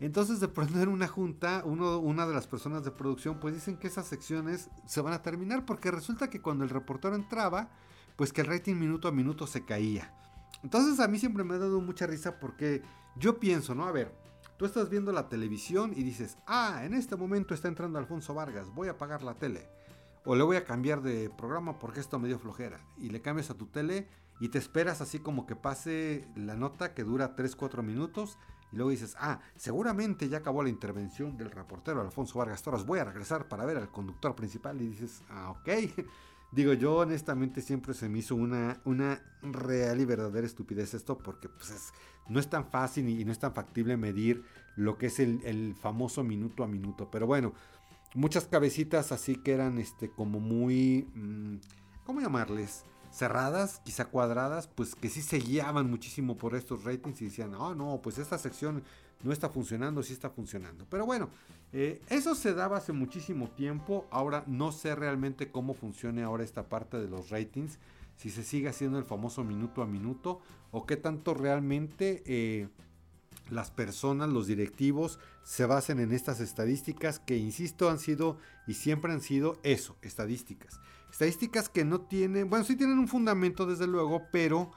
Entonces 0.00 0.38
de 0.38 0.48
pronto 0.48 0.80
en 0.80 0.88
una 0.88 1.08
junta, 1.08 1.62
uno, 1.64 1.98
una 1.98 2.26
de 2.26 2.34
las 2.34 2.46
personas 2.46 2.84
de 2.84 2.90
producción 2.90 3.40
pues 3.40 3.54
dicen 3.54 3.76
que 3.76 3.88
esas 3.88 4.06
secciones 4.06 4.70
se 4.86 5.00
van 5.00 5.12
a 5.12 5.22
terminar 5.22 5.64
porque 5.64 5.90
resulta 5.90 6.30
que 6.30 6.40
cuando 6.40 6.64
el 6.64 6.70
reportero 6.70 7.16
entraba, 7.16 7.70
pues 8.16 8.32
que 8.32 8.42
el 8.42 8.46
rating 8.46 8.76
minuto 8.76 9.08
a 9.08 9.12
minuto 9.12 9.46
se 9.46 9.64
caía. 9.64 10.14
Entonces 10.62 11.00
a 11.00 11.08
mí 11.08 11.18
siempre 11.18 11.44
me 11.44 11.54
ha 11.54 11.58
dado 11.58 11.80
mucha 11.80 12.06
risa 12.06 12.38
porque 12.38 12.82
yo 13.16 13.38
pienso, 13.38 13.74
¿no? 13.74 13.86
A 13.86 13.92
ver, 13.92 14.14
tú 14.58 14.66
estás 14.66 14.90
viendo 14.90 15.12
la 15.12 15.28
televisión 15.28 15.92
y 15.96 16.02
dices, 16.02 16.36
ah, 16.46 16.82
en 16.84 16.92
este 16.92 17.16
momento 17.16 17.54
está 17.54 17.68
entrando 17.68 17.98
Alfonso 17.98 18.34
Vargas, 18.34 18.68
voy 18.74 18.88
a 18.88 18.92
apagar 18.92 19.22
la 19.22 19.34
tele 19.34 19.68
o 20.28 20.36
le 20.36 20.44
voy 20.44 20.56
a 20.56 20.64
cambiar 20.66 21.00
de 21.00 21.30
programa 21.30 21.78
porque 21.78 22.00
esto 22.00 22.18
me 22.18 22.28
dio 22.28 22.38
flojera. 22.38 22.80
Y 22.98 23.08
le 23.08 23.22
cambias 23.22 23.48
a 23.48 23.54
tu 23.56 23.64
tele 23.64 24.08
y 24.40 24.50
te 24.50 24.58
esperas 24.58 25.00
así 25.00 25.20
como 25.20 25.46
que 25.46 25.56
pase 25.56 26.28
la 26.36 26.54
nota 26.54 26.92
que 26.92 27.02
dura 27.02 27.34
3-4 27.34 27.82
minutos. 27.82 28.36
Y 28.70 28.76
luego 28.76 28.90
dices, 28.90 29.16
ah, 29.18 29.40
seguramente 29.56 30.28
ya 30.28 30.38
acabó 30.38 30.62
la 30.62 30.68
intervención 30.68 31.38
del 31.38 31.50
reportero 31.50 32.02
Alfonso 32.02 32.38
Vargas 32.38 32.62
Torres. 32.62 32.84
Voy 32.84 32.98
a 32.98 33.04
regresar 33.04 33.48
para 33.48 33.64
ver 33.64 33.78
al 33.78 33.90
conductor 33.90 34.34
principal. 34.34 34.78
Y 34.82 34.88
dices, 34.88 35.22
ah, 35.30 35.50
ok. 35.50 35.68
Digo, 36.50 36.72
yo 36.72 36.96
honestamente 36.96 37.60
siempre 37.60 37.92
se 37.92 38.08
me 38.08 38.20
hizo 38.20 38.34
una, 38.34 38.80
una 38.84 39.22
real 39.42 40.00
y 40.00 40.04
verdadera 40.06 40.46
estupidez 40.46 40.94
esto 40.94 41.18
porque 41.18 41.48
pues 41.48 41.92
no 42.28 42.40
es 42.40 42.48
tan 42.48 42.70
fácil 42.70 43.08
y 43.08 43.24
no 43.24 43.32
es 43.32 43.38
tan 43.38 43.52
factible 43.52 43.96
medir 43.96 44.42
lo 44.76 44.96
que 44.96 45.06
es 45.06 45.20
el, 45.20 45.40
el 45.44 45.74
famoso 45.74 46.24
minuto 46.24 46.64
a 46.64 46.68
minuto. 46.68 47.10
Pero 47.10 47.26
bueno, 47.26 47.52
muchas 48.14 48.46
cabecitas 48.46 49.12
así 49.12 49.36
que 49.36 49.52
eran 49.52 49.78
este 49.78 50.10
como 50.10 50.40
muy 50.40 51.06
mm, 51.14 51.56
¿cómo 52.04 52.20
llamarles? 52.20 52.84
Cerradas, 53.18 53.80
quizá 53.84 54.06
cuadradas, 54.06 54.68
pues 54.68 54.94
que 54.94 55.08
sí 55.08 55.22
se 55.22 55.38
guiaban 55.38 55.90
muchísimo 55.90 56.36
por 56.36 56.54
estos 56.54 56.84
ratings 56.84 57.20
y 57.22 57.26
decían, 57.26 57.50
no, 57.50 57.74
no, 57.74 58.00
pues 58.02 58.18
esta 58.18 58.38
sección 58.38 58.82
no 59.22 59.32
está 59.32 59.48
funcionando, 59.48 60.02
sí 60.02 60.12
está 60.12 60.30
funcionando. 60.30 60.86
Pero 60.88 61.04
bueno, 61.04 61.28
eh, 61.72 62.00
eso 62.08 62.34
se 62.34 62.54
daba 62.54 62.78
hace 62.78 62.92
muchísimo 62.92 63.50
tiempo, 63.50 64.06
ahora 64.10 64.44
no 64.46 64.72
sé 64.72 64.94
realmente 64.94 65.50
cómo 65.50 65.74
funcione 65.74 66.22
ahora 66.22 66.44
esta 66.44 66.68
parte 66.68 66.98
de 66.98 67.08
los 67.08 67.30
ratings, 67.30 67.78
si 68.16 68.30
se 68.30 68.44
sigue 68.44 68.68
haciendo 68.68 68.98
el 68.98 69.04
famoso 69.04 69.44
minuto 69.44 69.82
a 69.82 69.86
minuto 69.86 70.40
o 70.70 70.86
qué 70.86 70.96
tanto 70.96 71.34
realmente... 71.34 72.22
Eh, 72.26 72.68
las 73.50 73.70
personas, 73.70 74.28
los 74.28 74.46
directivos, 74.46 75.18
se 75.42 75.64
basen 75.64 76.00
en 76.00 76.12
estas 76.12 76.40
estadísticas 76.40 77.18
que, 77.18 77.36
insisto, 77.38 77.88
han 77.88 77.98
sido 77.98 78.36
y 78.66 78.74
siempre 78.74 79.12
han 79.12 79.22
sido 79.22 79.58
eso, 79.62 79.96
estadísticas. 80.02 80.80
Estadísticas 81.10 81.68
que 81.68 81.84
no 81.84 82.02
tienen, 82.02 82.48
bueno, 82.48 82.64
sí 82.64 82.76
tienen 82.76 82.98
un 82.98 83.08
fundamento 83.08 83.66
desde 83.66 83.86
luego, 83.86 84.22
pero 84.30 84.70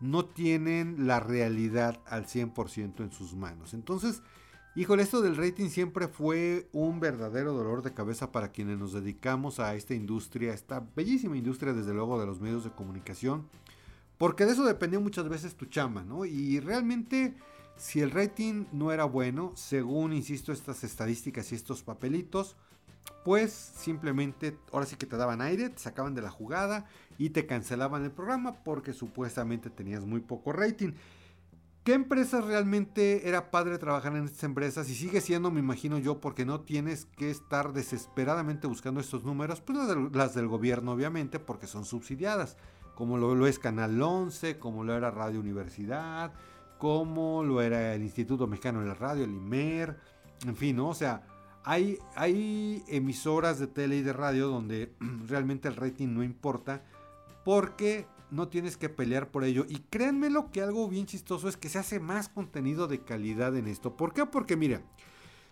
no 0.00 0.24
tienen 0.24 1.06
la 1.06 1.20
realidad 1.20 2.00
al 2.06 2.26
100% 2.26 3.00
en 3.00 3.12
sus 3.12 3.34
manos. 3.34 3.74
Entonces, 3.74 4.22
híjole, 4.76 5.02
esto 5.02 5.22
del 5.22 5.36
rating 5.36 5.68
siempre 5.70 6.08
fue 6.08 6.68
un 6.72 7.00
verdadero 7.00 7.52
dolor 7.52 7.82
de 7.82 7.94
cabeza 7.94 8.30
para 8.30 8.52
quienes 8.52 8.78
nos 8.78 8.92
dedicamos 8.92 9.58
a 9.58 9.74
esta 9.74 9.94
industria, 9.94 10.54
esta 10.54 10.86
bellísima 10.94 11.36
industria 11.36 11.72
desde 11.72 11.94
luego 11.94 12.20
de 12.20 12.26
los 12.26 12.40
medios 12.40 12.64
de 12.64 12.70
comunicación, 12.70 13.48
porque 14.18 14.44
de 14.44 14.52
eso 14.52 14.64
dependía 14.64 15.00
muchas 15.00 15.28
veces 15.28 15.56
tu 15.56 15.66
chama, 15.66 16.04
¿no? 16.04 16.24
Y 16.24 16.60
realmente 16.60 17.34
si 17.76 18.00
el 18.00 18.10
rating 18.10 18.66
no 18.72 18.92
era 18.92 19.04
bueno, 19.04 19.52
según, 19.54 20.12
insisto, 20.12 20.52
estas 20.52 20.82
estadísticas 20.84 21.52
y 21.52 21.54
estos 21.54 21.82
papelitos, 21.82 22.56
pues 23.24 23.52
simplemente 23.52 24.58
ahora 24.72 24.86
sí 24.86 24.96
que 24.96 25.06
te 25.06 25.16
daban 25.16 25.40
aire, 25.40 25.68
te 25.68 25.78
sacaban 25.78 26.14
de 26.14 26.22
la 26.22 26.30
jugada 26.30 26.86
y 27.18 27.30
te 27.30 27.46
cancelaban 27.46 28.04
el 28.04 28.10
programa 28.10 28.62
porque 28.64 28.92
supuestamente 28.92 29.70
tenías 29.70 30.04
muy 30.04 30.20
poco 30.20 30.52
rating. 30.52 30.92
¿Qué 31.84 31.94
empresas 31.94 32.44
realmente 32.44 33.28
era 33.28 33.50
padre 33.50 33.78
trabajar 33.78 34.14
en 34.14 34.24
estas 34.24 34.44
empresas? 34.44 34.90
Y 34.90 34.94
sigue 34.94 35.22
siendo, 35.22 35.50
me 35.50 35.60
imagino 35.60 35.98
yo, 35.98 36.20
porque 36.20 36.44
no 36.44 36.60
tienes 36.60 37.06
que 37.06 37.30
estar 37.30 37.72
desesperadamente 37.72 38.66
buscando 38.66 39.00
estos 39.00 39.24
números, 39.24 39.62
pues 39.62 39.78
las 40.12 40.34
del, 40.34 40.48
gobierno 40.48 40.92
obviamente, 40.92 41.38
porque 41.38 41.66
son 41.66 41.86
subsidiadas, 41.86 42.58
como 42.94 43.16
lo, 43.16 43.46
es 43.46 43.58
Canal 43.58 44.02
11, 44.02 44.58
como 44.58 44.84
lo 44.84 44.94
era 44.94 45.10
Radio 45.10 45.40
Universidad, 45.40 46.34
como 46.76 47.42
lo 47.42 47.62
era 47.62 47.94
el 47.94 48.02
Instituto 48.02 48.46
Mexicano 48.46 48.80
de 48.80 48.88
la 48.88 48.94
Radio, 48.94 49.24
el 49.24 49.32
IMER, 49.32 49.98
en 50.46 50.56
fin. 50.56 50.78
O 50.80 50.92
sea, 50.92 51.26
hay, 51.68 52.82
emisoras 52.88 53.58
de 53.58 53.66
tele 53.66 53.96
y 53.96 54.02
de 54.02 54.14
radio 54.14 54.48
donde 54.48 54.94
realmente 55.28 55.68
el 55.68 55.76
rating 55.76 56.08
no 56.08 56.24
importa 56.24 56.82
porque 57.44 58.06
no 58.30 58.48
tienes 58.48 58.76
que 58.76 58.88
pelear 58.88 59.30
por 59.30 59.44
ello. 59.44 59.66
Y 59.68 59.80
créanme 59.90 60.30
lo 60.30 60.50
que 60.50 60.62
algo 60.62 60.88
bien 60.88 61.06
chistoso 61.06 61.48
es 61.48 61.56
que 61.56 61.68
se 61.68 61.78
hace 61.78 62.00
más 62.00 62.28
contenido 62.30 62.88
de 62.88 63.02
calidad 63.02 63.54
en 63.56 63.66
esto. 63.66 63.96
¿Por 63.96 64.14
qué? 64.14 64.24
Porque 64.24 64.56
mira, 64.56 64.82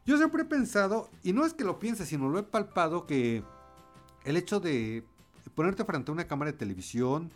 yo 0.06 0.16
siempre 0.16 0.42
he 0.42 0.46
pensado, 0.46 1.10
y 1.22 1.32
no 1.32 1.44
es 1.44 1.52
que 1.52 1.64
lo 1.64 1.78
piense, 1.78 2.06
sino 2.06 2.28
lo 2.28 2.38
he 2.38 2.42
palpado, 2.42 3.06
que 3.06 3.42
el 4.24 4.36
hecho 4.36 4.60
de 4.60 5.04
ponerte 5.54 5.84
frente 5.84 6.10
a 6.10 6.14
una 6.14 6.26
cámara 6.26 6.52
de 6.52 6.58
televisión, 6.58 7.30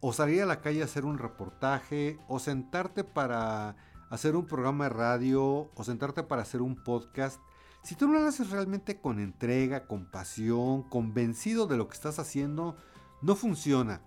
o 0.00 0.12
salir 0.12 0.42
a 0.42 0.46
la 0.46 0.60
calle 0.60 0.82
a 0.82 0.86
hacer 0.86 1.04
un 1.04 1.18
reportaje, 1.18 2.18
o 2.28 2.38
sentarte 2.38 3.04
para 3.04 3.76
hacer 4.10 4.36
un 4.36 4.46
programa 4.46 4.84
de 4.84 4.90
radio, 4.90 5.70
o 5.74 5.84
sentarte 5.84 6.22
para 6.22 6.42
hacer 6.42 6.60
un 6.60 6.76
podcast, 6.76 7.40
si 7.82 7.94
tú 7.96 8.08
lo 8.08 8.26
haces 8.26 8.50
realmente 8.50 9.00
con 9.00 9.18
entrega, 9.18 9.86
con 9.86 10.10
pasión, 10.10 10.82
convencido 10.84 11.66
de 11.66 11.76
lo 11.76 11.88
que 11.88 11.94
estás 11.94 12.18
haciendo, 12.18 12.76
no 13.22 13.34
funciona. 13.34 14.00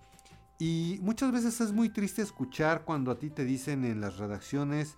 Y 0.58 0.98
muchas 1.02 1.32
veces 1.32 1.60
es 1.60 1.72
muy 1.72 1.90
triste 1.90 2.22
escuchar 2.22 2.84
cuando 2.84 3.10
a 3.10 3.18
ti 3.18 3.28
te 3.30 3.44
dicen 3.44 3.84
en 3.84 4.00
las 4.00 4.16
redacciones, 4.16 4.96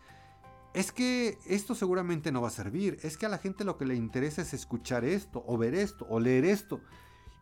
es 0.75 0.93
que 0.93 1.39
esto 1.47 1.75
seguramente 1.75 2.31
no 2.31 2.41
va 2.41 2.49
a 2.49 2.53
servir, 2.53 2.99
es 3.03 3.17
que 3.17 3.27
a 3.27 3.31
la 3.31 3.39
gente 3.39 3.65
lo 3.65 3.77
que 3.77 3.87
le 3.87 3.97
interesa 3.97 4.43
es 4.43 4.55
escuchar 4.55 5.05
esto, 5.05 5.43
o 5.47 5.59
ver 5.59 5.75
esto, 5.75 6.07
o 6.09 6.21
leer 6.21 6.45
esto. 6.45 6.81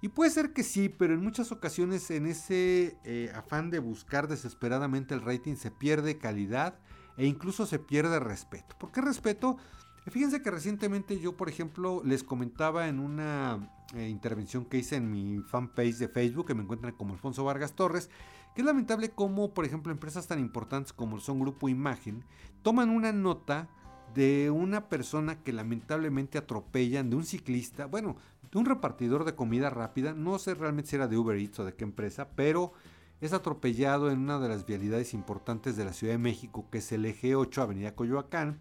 Y 0.01 0.09
puede 0.09 0.31
ser 0.31 0.53
que 0.53 0.63
sí, 0.63 0.89
pero 0.89 1.15
en 1.15 1.23
muchas 1.23 1.53
ocasiones 1.53 2.11
en 2.11 2.27
ese 2.27 2.97
eh, 3.05 3.31
afán 3.35 3.71
de 3.71 3.79
buscar 3.79 4.29
desesperadamente 4.29 5.15
el 5.15 5.23
rating 5.23 5.57
se 5.57 5.71
pierde 5.71 6.19
calidad 6.19 6.79
e 7.17 7.27
incluso 7.27 7.67
se 7.67 7.79
pierde 7.79 8.21
respeto. 8.21 8.77
¿Por 8.79 8.93
qué 8.93 9.01
respeto? 9.01 9.57
Fíjense 10.09 10.41
que 10.41 10.53
recientemente 10.53 11.19
yo, 11.19 11.37
por 11.37 11.49
ejemplo, 11.49 12.01
les 12.05 12.23
comentaba 12.23 12.87
en 12.87 13.01
una 13.01 13.71
eh, 13.95 14.09
intervención 14.09 14.65
que 14.65 14.79
hice 14.79 14.97
en 14.97 15.11
mi 15.11 15.41
fanpage 15.41 15.97
de 15.97 16.09
Facebook, 16.09 16.47
que 16.47 16.55
me 16.55 16.63
encuentran 16.63 16.95
como 16.95 17.15
Alfonso 17.15 17.45
Vargas 17.45 17.75
Torres, 17.75 18.09
que 18.55 18.63
es 18.63 18.67
lamentable 18.67 19.11
cómo, 19.11 19.53
por 19.53 19.65
ejemplo, 19.65 19.91
empresas 19.91 20.29
tan 20.29 20.39
importantes 20.39 20.93
como 20.93 21.19
son 21.19 21.41
Grupo 21.41 21.69
Imagen, 21.69 22.25
toman 22.63 22.91
una 22.91 23.13
nota 23.13 23.69
de 24.15 24.51
una 24.51 24.89
persona 24.89 25.43
que 25.43 25.53
lamentablemente 25.53 26.39
atropellan, 26.39 27.11
de 27.11 27.17
un 27.17 27.25
ciclista, 27.25 27.87
bueno, 27.87 28.17
de 28.51 28.59
un 28.59 28.65
repartidor 28.65 29.25
de 29.25 29.35
comida 29.35 29.71
rápida, 29.71 30.15
no 30.15 30.39
sé 30.39 30.55
realmente 30.55 30.91
si 30.91 30.97
era 30.97 31.09
de 31.09 31.19
Uber 31.19 31.37
Eats 31.37 31.59
o 31.59 31.65
de 31.65 31.75
qué 31.75 31.83
empresa, 31.83 32.31
pero 32.37 32.73
es 33.21 33.33
atropellado 33.33 34.11
en 34.11 34.21
una 34.21 34.39
de 34.39 34.49
las 34.49 34.67
vialidades 34.67 35.15
importantes 35.15 35.77
de 35.77 35.85
la 35.85 35.93
Ciudad 35.93 36.15
de 36.15 36.19
México, 36.19 36.69
que 36.71 36.79
es 36.79 36.93
el 36.93 37.05
eje 37.07 37.35
8, 37.35 37.61
Avenida 37.61 37.97
Coyoacán, 37.97 38.61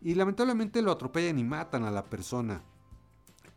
y 0.00 0.14
lamentablemente 0.14 0.82
lo 0.82 0.92
atropellan 0.92 1.38
y 1.38 1.44
matan 1.44 1.84
a 1.84 1.90
la 1.90 2.04
persona. 2.04 2.62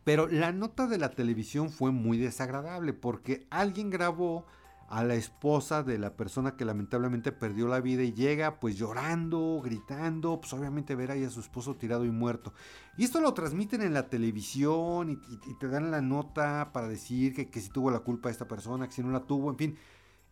Pero 0.04 0.28
la 0.28 0.52
nota 0.52 0.88
de 0.88 0.98
la 0.98 1.12
televisión 1.12 1.70
fue 1.70 1.92
muy 1.92 2.18
desagradable 2.18 2.94
porque 2.94 3.46
alguien 3.50 3.90
grabó 3.90 4.46
a 4.92 5.06
la 5.06 5.16
esposa 5.16 5.84
de 5.84 5.98
la 5.98 6.18
persona 6.18 6.58
que 6.58 6.66
lamentablemente 6.66 7.32
perdió 7.32 7.70
la 7.70 7.80
vida 7.80 8.04
y 8.04 8.12
llega 8.12 8.60
pues 8.60 8.76
llorando, 8.76 9.62
gritando, 9.64 10.42
pues 10.42 10.52
obviamente 10.52 10.96
ver 10.96 11.12
ahí 11.12 11.24
a 11.24 11.30
su 11.30 11.40
esposo 11.40 11.78
tirado 11.78 12.04
y 12.04 12.12
muerto. 12.12 12.54
Y 12.98 13.06
esto 13.06 13.22
lo 13.22 13.34
transmiten 13.34 13.82
en 13.84 13.94
la 13.94 14.10
televisión 14.10 15.10
y, 15.10 15.54
te 15.56 15.70
dan 15.70 15.92
la 15.92 16.02
nota 16.02 16.72
para 16.74 16.90
decir 16.90 17.34
que, 17.34 17.62
si 17.62 17.70
tuvo 17.70 17.90
la 17.90 18.00
culpa 18.00 18.30
esta 18.30 18.50
persona, 18.50 18.88
que 18.88 18.94
si 18.94 19.02
no 19.02 19.12
la 19.12 19.22
tuvo, 19.22 19.50
en 19.50 19.58
fin. 19.58 19.78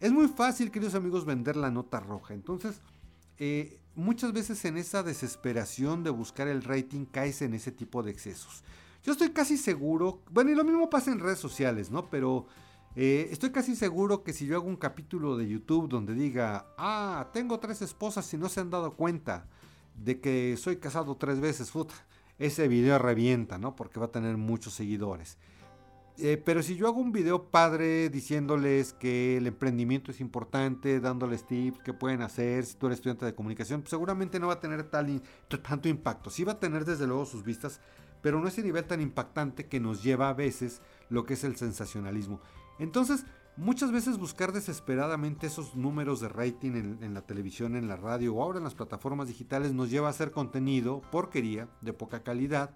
Es 0.01 0.12
muy 0.12 0.28
fácil, 0.28 0.72
queridos 0.72 0.96
amigos, 0.96 1.24
vender 1.24 1.56
la 1.56 1.72
nota 1.72 2.01
roja. 2.01 2.34
Entonces, 2.34 2.82
eh, 3.38 3.80
muchas 4.00 4.34
veces 4.34 4.63
en 4.65 4.77
esa 4.77 5.03
desesperación 5.03 6.03
de 6.03 6.10
buscar 6.10 6.48
el 6.48 6.63
rating 6.63 7.06
caes 7.06 7.41
en 7.41 7.53
ese 7.53 7.72
tipo 7.72 8.01
de 8.01 8.12
excesos. 8.12 8.63
Yo 9.03 9.13
estoy 9.13 9.29
casi 9.29 9.58
seguro, 9.58 10.22
bueno, 10.32 10.51
y 10.51 10.56
lo 10.56 10.63
mismo 10.63 10.89
pasa 10.89 11.12
en 11.12 11.20
redes 11.20 11.39
sociales, 11.39 11.89
¿no? 11.91 12.10
Pero 12.10 12.48
eh, 12.96 13.27
estoy 13.32 13.51
casi 13.51 13.75
seguro 13.75 14.24
que 14.24 14.34
si 14.34 14.46
yo 14.46 14.56
hago 14.56 14.68
un 14.68 14.75
capítulo 14.75 15.38
de 15.38 15.48
YouTube 15.48 15.88
donde 15.88 16.13
diga, 16.13 16.68
ah, 16.77 17.29
tengo 17.34 17.60
tres 17.60 17.82
esposas 17.82 18.34
y 18.34 18.38
no 18.38 18.50
se 18.50 18.60
han 18.60 18.70
dado 18.70 18.96
cuenta 18.96 19.48
de 19.96 20.20
que 20.20 20.58
soy 20.58 20.77
casado 20.77 21.15
tres 21.15 21.39
veces, 21.39 21.72
puta, 21.72 21.94
ese 22.39 22.68
video 22.68 22.98
revienta, 23.00 23.58
¿no? 23.58 23.75
Porque 23.75 24.00
va 24.00 24.08
a 24.08 24.12
tener 24.12 24.38
muchos 24.38 24.74
seguidores. 24.74 25.38
Eh, 26.21 26.35
pero 26.35 26.61
si 26.61 26.75
yo 26.75 26.88
hago 26.88 26.99
un 26.99 27.13
video 27.13 27.49
padre 27.49 28.09
diciéndoles 28.09 28.91
que 28.91 29.38
el 29.38 29.47
emprendimiento 29.47 30.11
es 30.11 30.19
importante, 30.19 30.99
dándoles 30.99 31.47
tips 31.47 31.79
que 31.79 31.93
pueden 31.93 32.21
hacer 32.21 32.65
si 32.65 32.75
tú 32.75 32.88
eres 32.88 32.97
estudiante 32.97 33.25
de 33.25 33.33
comunicación, 33.33 33.81
pues 33.81 33.91
seguramente 33.91 34.38
no 34.38 34.47
va 34.47 34.55
a 34.55 34.59
tener 34.59 34.83
tal, 34.83 35.21
tanto 35.63 35.88
impacto. 35.88 36.29
Sí 36.29 36.43
va 36.43 36.53
a 36.53 36.59
tener 36.59 36.83
desde 36.83 37.07
luego 37.07 37.25
sus 37.25 37.45
vistas, 37.45 37.79
pero 38.21 38.41
no 38.41 38.49
ese 38.49 38.61
nivel 38.63 38.83
tan 38.83 38.99
impactante 38.99 39.67
que 39.67 39.79
nos 39.79 40.03
lleva 40.03 40.27
a 40.27 40.33
veces 40.33 40.81
lo 41.09 41.23
que 41.23 41.35
es 41.35 41.45
el 41.45 41.55
sensacionalismo. 41.55 42.41
Entonces, 42.79 43.23
muchas 43.55 43.93
veces 43.93 44.17
buscar 44.17 44.51
desesperadamente 44.51 45.47
esos 45.47 45.75
números 45.77 46.19
de 46.19 46.27
rating 46.27 46.71
en, 46.71 46.97
en, 47.01 47.13
la 47.13 47.21
televisión, 47.21 47.77
en 47.77 47.88
la 47.88 47.95
radio 47.95 48.35
o 48.35 48.43
ahora 48.43 48.57
en 48.57 48.65
las 48.65 48.75
plataformas 48.75 49.29
digitales 49.29 49.71
nos 49.71 49.89
lleva 49.89 50.07
a 50.07 50.11
hacer 50.11 50.31
contenido, 50.31 51.01
porquería, 51.11 51.69
de 51.79 51.93
poca 51.93 52.23
calidad 52.23 52.75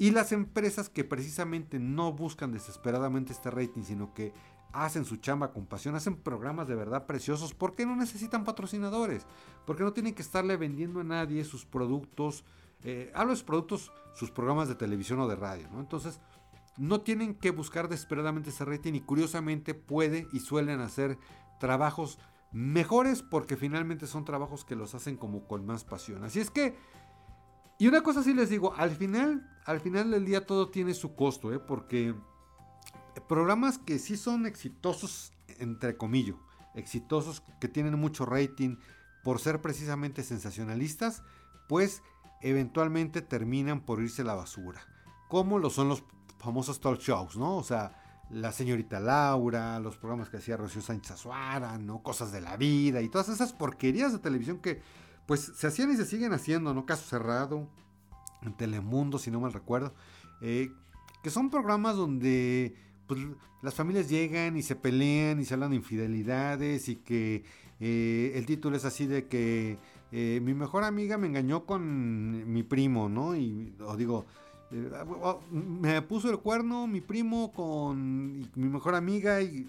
y 0.00 0.12
las 0.12 0.32
empresas 0.32 0.88
que 0.88 1.04
precisamente 1.04 1.78
no 1.78 2.10
buscan 2.14 2.52
desesperadamente 2.52 3.34
este 3.34 3.50
rating, 3.50 3.82
sino 3.82 4.14
que 4.14 4.32
hacen 4.72 5.04
su 5.04 5.18
chamba 5.18 5.52
con 5.52 5.66
pasión, 5.66 5.94
hacen 5.94 6.16
programas 6.16 6.66
de 6.68 6.74
verdad 6.74 7.04
preciosos, 7.04 7.52
porque 7.52 7.84
no 7.84 7.94
necesitan 7.94 8.44
patrocinadores, 8.44 9.26
porque 9.66 9.82
no 9.82 9.92
tienen 9.92 10.14
que 10.14 10.22
estarle 10.22 10.56
vendiendo 10.56 11.00
a 11.00 11.04
nadie 11.04 11.44
sus 11.44 11.66
productos, 11.66 12.46
eh, 12.82 13.12
hablo 13.14 13.32
de 13.32 13.36
sus 13.36 13.44
productos, 13.44 13.92
sus 14.14 14.30
programas 14.30 14.68
de 14.68 14.74
televisión 14.74 15.20
o 15.20 15.28
de 15.28 15.36
radio, 15.36 15.68
¿no? 15.70 15.80
Entonces, 15.80 16.18
no 16.78 17.02
tienen 17.02 17.34
que 17.34 17.50
buscar 17.50 17.90
desesperadamente 17.90 18.48
ese 18.48 18.64
rating 18.64 18.94
y 18.94 19.02
curiosamente 19.02 19.74
puede 19.74 20.28
y 20.32 20.40
suelen 20.40 20.80
hacer 20.80 21.18
trabajos 21.58 22.18
mejores 22.52 23.20
porque 23.22 23.58
finalmente 23.58 24.06
son 24.06 24.24
trabajos 24.24 24.64
que 24.64 24.76
los 24.76 24.94
hacen 24.94 25.18
como 25.18 25.46
con 25.46 25.66
más 25.66 25.84
pasión. 25.84 26.24
Así 26.24 26.40
es 26.40 26.50
que 26.50 26.74
y 27.80 27.88
una 27.88 28.02
cosa 28.02 28.22
sí 28.22 28.34
les 28.34 28.50
digo, 28.50 28.74
al 28.76 28.90
final, 28.90 29.50
al 29.64 29.80
final 29.80 30.10
del 30.10 30.26
día 30.26 30.44
todo 30.44 30.68
tiene 30.68 30.92
su 30.92 31.14
costo, 31.14 31.50
¿eh? 31.50 31.58
porque 31.58 32.14
programas 33.26 33.78
que 33.78 33.98
sí 33.98 34.18
son 34.18 34.44
exitosos, 34.44 35.32
entre 35.58 35.96
comillas, 35.96 36.36
exitosos, 36.74 37.42
que 37.58 37.68
tienen 37.68 37.98
mucho 37.98 38.26
rating 38.26 38.76
por 39.24 39.40
ser 39.40 39.62
precisamente 39.62 40.22
sensacionalistas, 40.22 41.22
pues 41.70 42.02
eventualmente 42.42 43.22
terminan 43.22 43.80
por 43.80 44.02
irse 44.02 44.20
a 44.20 44.26
la 44.26 44.34
basura. 44.34 44.82
Como 45.30 45.58
lo 45.58 45.70
son 45.70 45.88
los 45.88 46.04
famosos 46.38 46.80
talk 46.80 47.00
shows, 47.00 47.38
¿no? 47.38 47.56
O 47.56 47.64
sea, 47.64 48.26
la 48.28 48.52
señorita 48.52 49.00
Laura, 49.00 49.80
los 49.80 49.96
programas 49.96 50.28
que 50.28 50.36
hacía 50.36 50.58
Rocío 50.58 50.82
Sánchez 50.82 51.12
Azuara, 51.12 51.78
¿no? 51.78 52.02
Cosas 52.02 52.30
de 52.30 52.42
la 52.42 52.58
vida 52.58 53.00
y 53.00 53.08
todas 53.08 53.30
esas 53.30 53.54
porquerías 53.54 54.12
de 54.12 54.18
televisión 54.18 54.58
que 54.58 54.82
pues 55.30 55.52
se 55.54 55.68
hacían 55.68 55.92
y 55.92 55.96
se 55.96 56.06
siguen 56.06 56.32
haciendo, 56.32 56.74
¿no? 56.74 56.84
Caso 56.86 57.08
Cerrado, 57.08 57.68
en 58.42 58.52
Telemundo, 58.56 59.16
si 59.16 59.30
no 59.30 59.38
mal 59.38 59.52
recuerdo, 59.52 59.94
eh, 60.40 60.72
que 61.22 61.30
son 61.30 61.50
programas 61.50 61.94
donde 61.94 62.74
pues, 63.06 63.20
las 63.62 63.74
familias 63.74 64.08
llegan 64.08 64.56
y 64.56 64.62
se 64.64 64.74
pelean 64.74 65.38
y 65.38 65.44
se 65.44 65.54
hablan 65.54 65.70
de 65.70 65.76
infidelidades 65.76 66.88
y 66.88 66.96
que 66.96 67.44
eh, 67.78 68.32
el 68.34 68.44
título 68.44 68.76
es 68.76 68.84
así 68.84 69.06
de 69.06 69.28
que 69.28 69.78
eh, 70.10 70.40
mi 70.42 70.52
mejor 70.52 70.82
amiga 70.82 71.16
me 71.16 71.28
engañó 71.28 71.64
con 71.64 72.52
mi 72.52 72.64
primo, 72.64 73.08
¿no? 73.08 73.36
Y 73.36 73.72
o 73.86 73.96
digo, 73.96 74.26
me 74.70 76.00
puso 76.02 76.30
el 76.30 76.38
cuerno 76.38 76.86
mi 76.86 77.00
primo 77.00 77.52
con 77.52 78.38
mi 78.38 78.68
mejor 78.68 78.94
amiga 78.94 79.40
y 79.42 79.68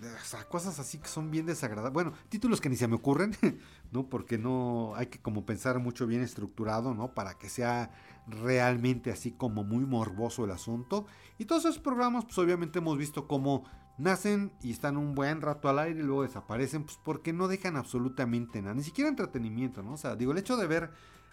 cosas 0.49 0.79
así 0.79 0.99
que 0.99 1.07
son 1.07 1.31
bien 1.31 1.45
desagradables. 1.45 1.93
Bueno, 1.93 2.13
títulos 2.29 2.61
que 2.61 2.69
ni 2.69 2.75
se 2.75 2.87
me 2.87 2.95
ocurren, 2.95 3.35
¿no? 3.91 4.07
Porque 4.07 4.37
no 4.37 4.93
hay 4.95 5.07
que 5.07 5.19
como 5.19 5.45
pensar 5.45 5.79
mucho 5.79 6.05
bien 6.05 6.21
estructurado, 6.21 6.93
¿no? 6.93 7.13
Para 7.13 7.37
que 7.37 7.49
sea 7.49 7.91
realmente 8.27 9.11
así 9.11 9.31
como 9.31 9.63
muy 9.63 9.85
morboso 9.85 10.45
el 10.45 10.51
asunto. 10.51 11.05
Y 11.39 11.45
todos 11.45 11.65
esos 11.65 11.79
programas, 11.79 12.25
pues 12.25 12.37
obviamente 12.37 12.79
hemos 12.79 12.97
visto 12.97 13.27
cómo 13.27 13.63
nacen 13.97 14.51
y 14.61 14.71
están 14.71 14.97
un 14.97 15.15
buen 15.15 15.41
rato 15.41 15.69
al 15.69 15.79
aire 15.79 15.99
y 15.99 16.03
luego 16.03 16.23
desaparecen, 16.23 16.83
pues 16.83 16.99
porque 17.03 17.33
no 17.33 17.47
dejan 17.47 17.75
absolutamente 17.75 18.61
nada, 18.61 18.73
ni 18.73 18.83
siquiera 18.83 19.09
entretenimiento, 19.09 19.83
¿no? 19.83 19.93
O 19.93 19.97
sea, 19.97 20.15
digo, 20.15 20.31
el 20.31 20.37
hecho 20.37 20.57
de 20.57 20.67
ver 20.67 20.91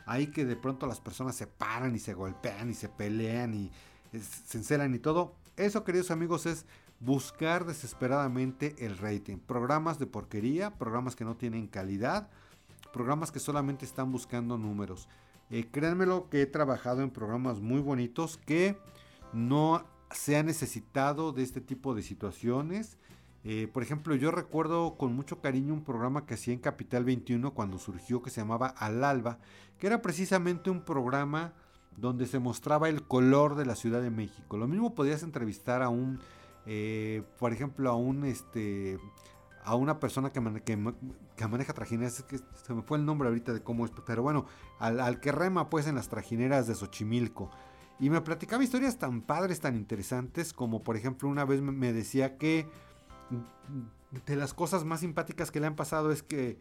ahí 0.09 0.29
que 0.29 0.45
de 0.45 0.57
pronto 0.57 0.87
las 0.87 1.01
personas 1.01 1.37
se 1.37 1.47
paran 1.47 1.95
y 1.95 1.99
se 1.99 2.15
golpean 2.15 2.71
y 2.71 2.75
se 2.75 2.89
pelean 2.89 3.55
y 3.55 3.71
se 4.19 4.59
encelan 4.59 4.95
y 4.95 4.99
todo. 4.99 5.35
Eso, 5.57 5.85
queridos 5.85 6.11
amigos, 6.11 6.47
es 6.47 6.65
buscar 6.99 7.67
desesperadamente 7.67 8.75
el 8.79 8.97
rating. 8.97 9.37
Programas 9.39 9.99
de 9.99 10.07
porquería, 10.07 10.71
programas 10.79 11.15
que 11.15 11.25
no 11.25 11.37
tienen 11.37 11.67
calidad, 11.67 12.29
programas 12.93 13.31
que 13.31 13.39
solamente 13.39 13.85
están 13.85 14.11
buscando 14.11 14.57
números. 14.57 15.09
Eh, 15.51 15.69
créanmelo 15.71 16.29
que 16.31 16.43
he 16.43 16.47
trabajado 16.47 17.03
en 17.03 17.11
programas 17.11 17.61
muy 17.61 17.81
bonitos 17.81 18.39
que 18.39 18.79
no 19.33 19.85
se 20.11 20.37
ha 20.37 20.43
necesitado 20.43 21.33
de 21.33 21.43
este 21.43 21.61
tipo 21.61 21.95
de 21.95 22.03
situaciones 22.03 22.97
Eh, 23.45 23.69
por 23.73 23.83
ejemplo, 23.83 24.15
yo 24.15 24.31
recuerdo 24.31 24.97
con 24.97 25.15
mucho 25.15 25.41
cariño 25.41 25.73
un 25.73 25.85
programa 25.85 26.27
que 26.27 26.35
hacía 26.35 26.55
en 26.55 26.61
Capital 26.61 27.05
21 27.05 27.55
cuando 27.55 27.79
surgió 27.79 28.23
que 28.23 28.31
se 28.31 28.41
llamaba 28.41 28.69
Al 28.69 29.05
Alba, 29.05 29.39
que 29.79 29.87
era 29.87 30.03
precisamente 30.03 30.71
un 30.71 30.83
programa 30.83 31.53
donde 31.97 32.27
se 32.27 32.39
mostraba 32.39 32.89
el 32.89 33.03
color 33.03 33.57
de 33.57 33.67
la 33.67 33.75
Ciudad 33.75 34.01
de 34.03 34.11
México. 34.11 34.57
Lo 34.57 34.69
mismo 34.69 34.95
podías 34.95 35.23
entrevistar 35.23 35.83
a 35.83 35.89
un, 35.89 36.21
eh, 36.67 37.23
por 37.39 37.53
ejemplo, 37.53 37.91
a 37.91 37.97
un, 37.97 38.25
este, 38.25 38.99
a 39.65 39.75
una 39.75 39.99
persona 39.99 40.31
que, 40.31 40.41
maneja 41.49 41.73
trajineras, 41.73 42.23
que 42.23 42.39
se 42.39 42.75
me 42.75 42.83
fue 42.83 42.99
el 42.99 43.05
nombre 43.05 43.29
ahorita 43.29 43.53
de 43.53 43.63
cómo 43.63 43.85
es, 43.85 43.93
pero 44.07 44.23
bueno, 44.23 44.47
al, 44.79 45.01
al 45.01 45.21
que 45.21 45.33
rema 45.33 45.69
pues 45.71 45.87
en 45.87 45.95
las 45.95 46.09
trajineras 46.09 46.67
de 46.67 46.75
Xochimilco. 46.75 47.51
Y 48.01 48.11
me 48.11 48.21
platicaba 48.21 48.63
historias 48.63 48.97
tan 48.99 49.23
padres, 49.23 49.59
tan 49.59 49.75
interesantes, 49.75 50.53
como 50.53 50.85
por 50.85 50.97
ejemplo 50.97 51.29
una 51.29 51.45
vez 51.45 51.61
me 51.61 51.93
decía 51.93 52.39
que 52.39 52.69
de 54.27 54.37
las 54.37 54.55
cosas 54.55 54.85
más 54.85 55.01
simpáticas 55.01 55.51
que 55.51 55.61
le 55.61 55.67
han 55.67 55.77
pasado 55.77 56.11
es 56.11 56.23
que 56.23 56.59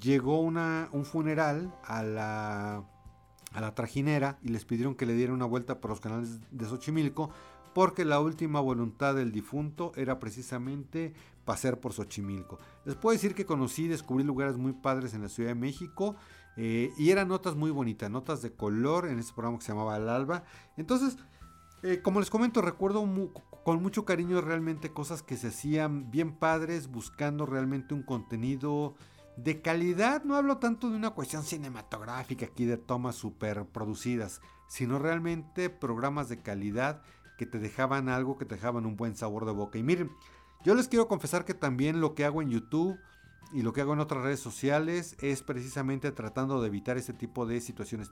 llegó 0.00 0.40
una, 0.40 0.88
un 0.92 1.04
funeral 1.04 1.74
a 1.84 2.02
la, 2.02 2.84
a 3.52 3.60
la 3.60 3.74
trajinera 3.74 4.38
y 4.42 4.48
les 4.48 4.64
pidieron 4.64 4.94
que 4.94 5.06
le 5.06 5.14
diera 5.14 5.32
una 5.32 5.46
vuelta 5.46 5.80
por 5.80 5.90
los 5.90 6.00
canales 6.00 6.40
de 6.50 6.66
Xochimilco 6.66 7.30
porque 7.74 8.04
la 8.04 8.20
última 8.20 8.60
voluntad 8.60 9.14
del 9.14 9.30
difunto 9.30 9.92
era 9.94 10.18
precisamente 10.18 11.14
pasear 11.44 11.78
por 11.78 11.92
Xochimilco. 11.92 12.58
Les 12.84 12.96
puedo 12.96 13.12
decir 13.12 13.34
que 13.34 13.46
conocí 13.46 13.84
y 13.84 13.88
descubrí 13.88 14.24
lugares 14.24 14.56
muy 14.56 14.72
padres 14.72 15.14
en 15.14 15.22
la 15.22 15.28
Ciudad 15.28 15.50
de 15.50 15.54
México 15.54 16.16
eh, 16.56 16.90
y 16.98 17.10
eran 17.10 17.28
notas 17.28 17.54
muy 17.54 17.70
bonitas, 17.70 18.10
notas 18.10 18.42
de 18.42 18.52
color 18.52 19.06
en 19.06 19.18
este 19.18 19.32
programa 19.32 19.58
que 19.58 19.64
se 19.64 19.72
llamaba 19.72 19.96
El 19.96 20.08
Alba. 20.08 20.44
Entonces, 20.76 21.16
eh, 21.82 22.00
como 22.02 22.20
les 22.20 22.30
comento, 22.30 22.60
recuerdo 22.62 23.06
con 23.64 23.82
mucho 23.82 24.04
cariño 24.04 24.40
realmente 24.40 24.92
cosas 24.92 25.22
que 25.22 25.36
se 25.36 25.48
hacían 25.48 26.10
bien 26.10 26.32
padres, 26.32 26.88
buscando 26.88 27.46
realmente 27.46 27.94
un 27.94 28.02
contenido 28.02 28.94
de 29.36 29.60
calidad. 29.62 30.24
No 30.24 30.36
hablo 30.36 30.58
tanto 30.58 30.90
de 30.90 30.96
una 30.96 31.10
cuestión 31.10 31.44
cinematográfica 31.44 32.46
aquí 32.46 32.64
de 32.64 32.76
tomas 32.76 33.14
super 33.14 33.66
producidas, 33.66 34.40
sino 34.68 34.98
realmente 34.98 35.70
programas 35.70 36.28
de 36.28 36.42
calidad 36.42 37.02
que 37.38 37.46
te 37.46 37.58
dejaban 37.58 38.08
algo, 38.08 38.36
que 38.36 38.44
te 38.44 38.56
dejaban 38.56 38.84
un 38.84 38.96
buen 38.96 39.16
sabor 39.16 39.46
de 39.46 39.52
boca. 39.52 39.78
Y 39.78 39.82
miren, 39.84 40.10
yo 40.64 40.74
les 40.74 40.88
quiero 40.88 41.06
confesar 41.06 41.44
que 41.44 41.54
también 41.54 42.00
lo 42.00 42.14
que 42.14 42.24
hago 42.24 42.42
en 42.42 42.50
YouTube 42.50 42.98
y 43.52 43.62
lo 43.62 43.72
que 43.72 43.80
hago 43.80 43.92
en 43.92 44.00
otras 44.00 44.24
redes 44.24 44.40
sociales 44.40 45.16
es 45.20 45.42
precisamente 45.42 46.10
tratando 46.10 46.60
de 46.60 46.66
evitar 46.66 46.98
este 46.98 47.12
tipo 47.12 47.46
de 47.46 47.60
situaciones. 47.60 48.10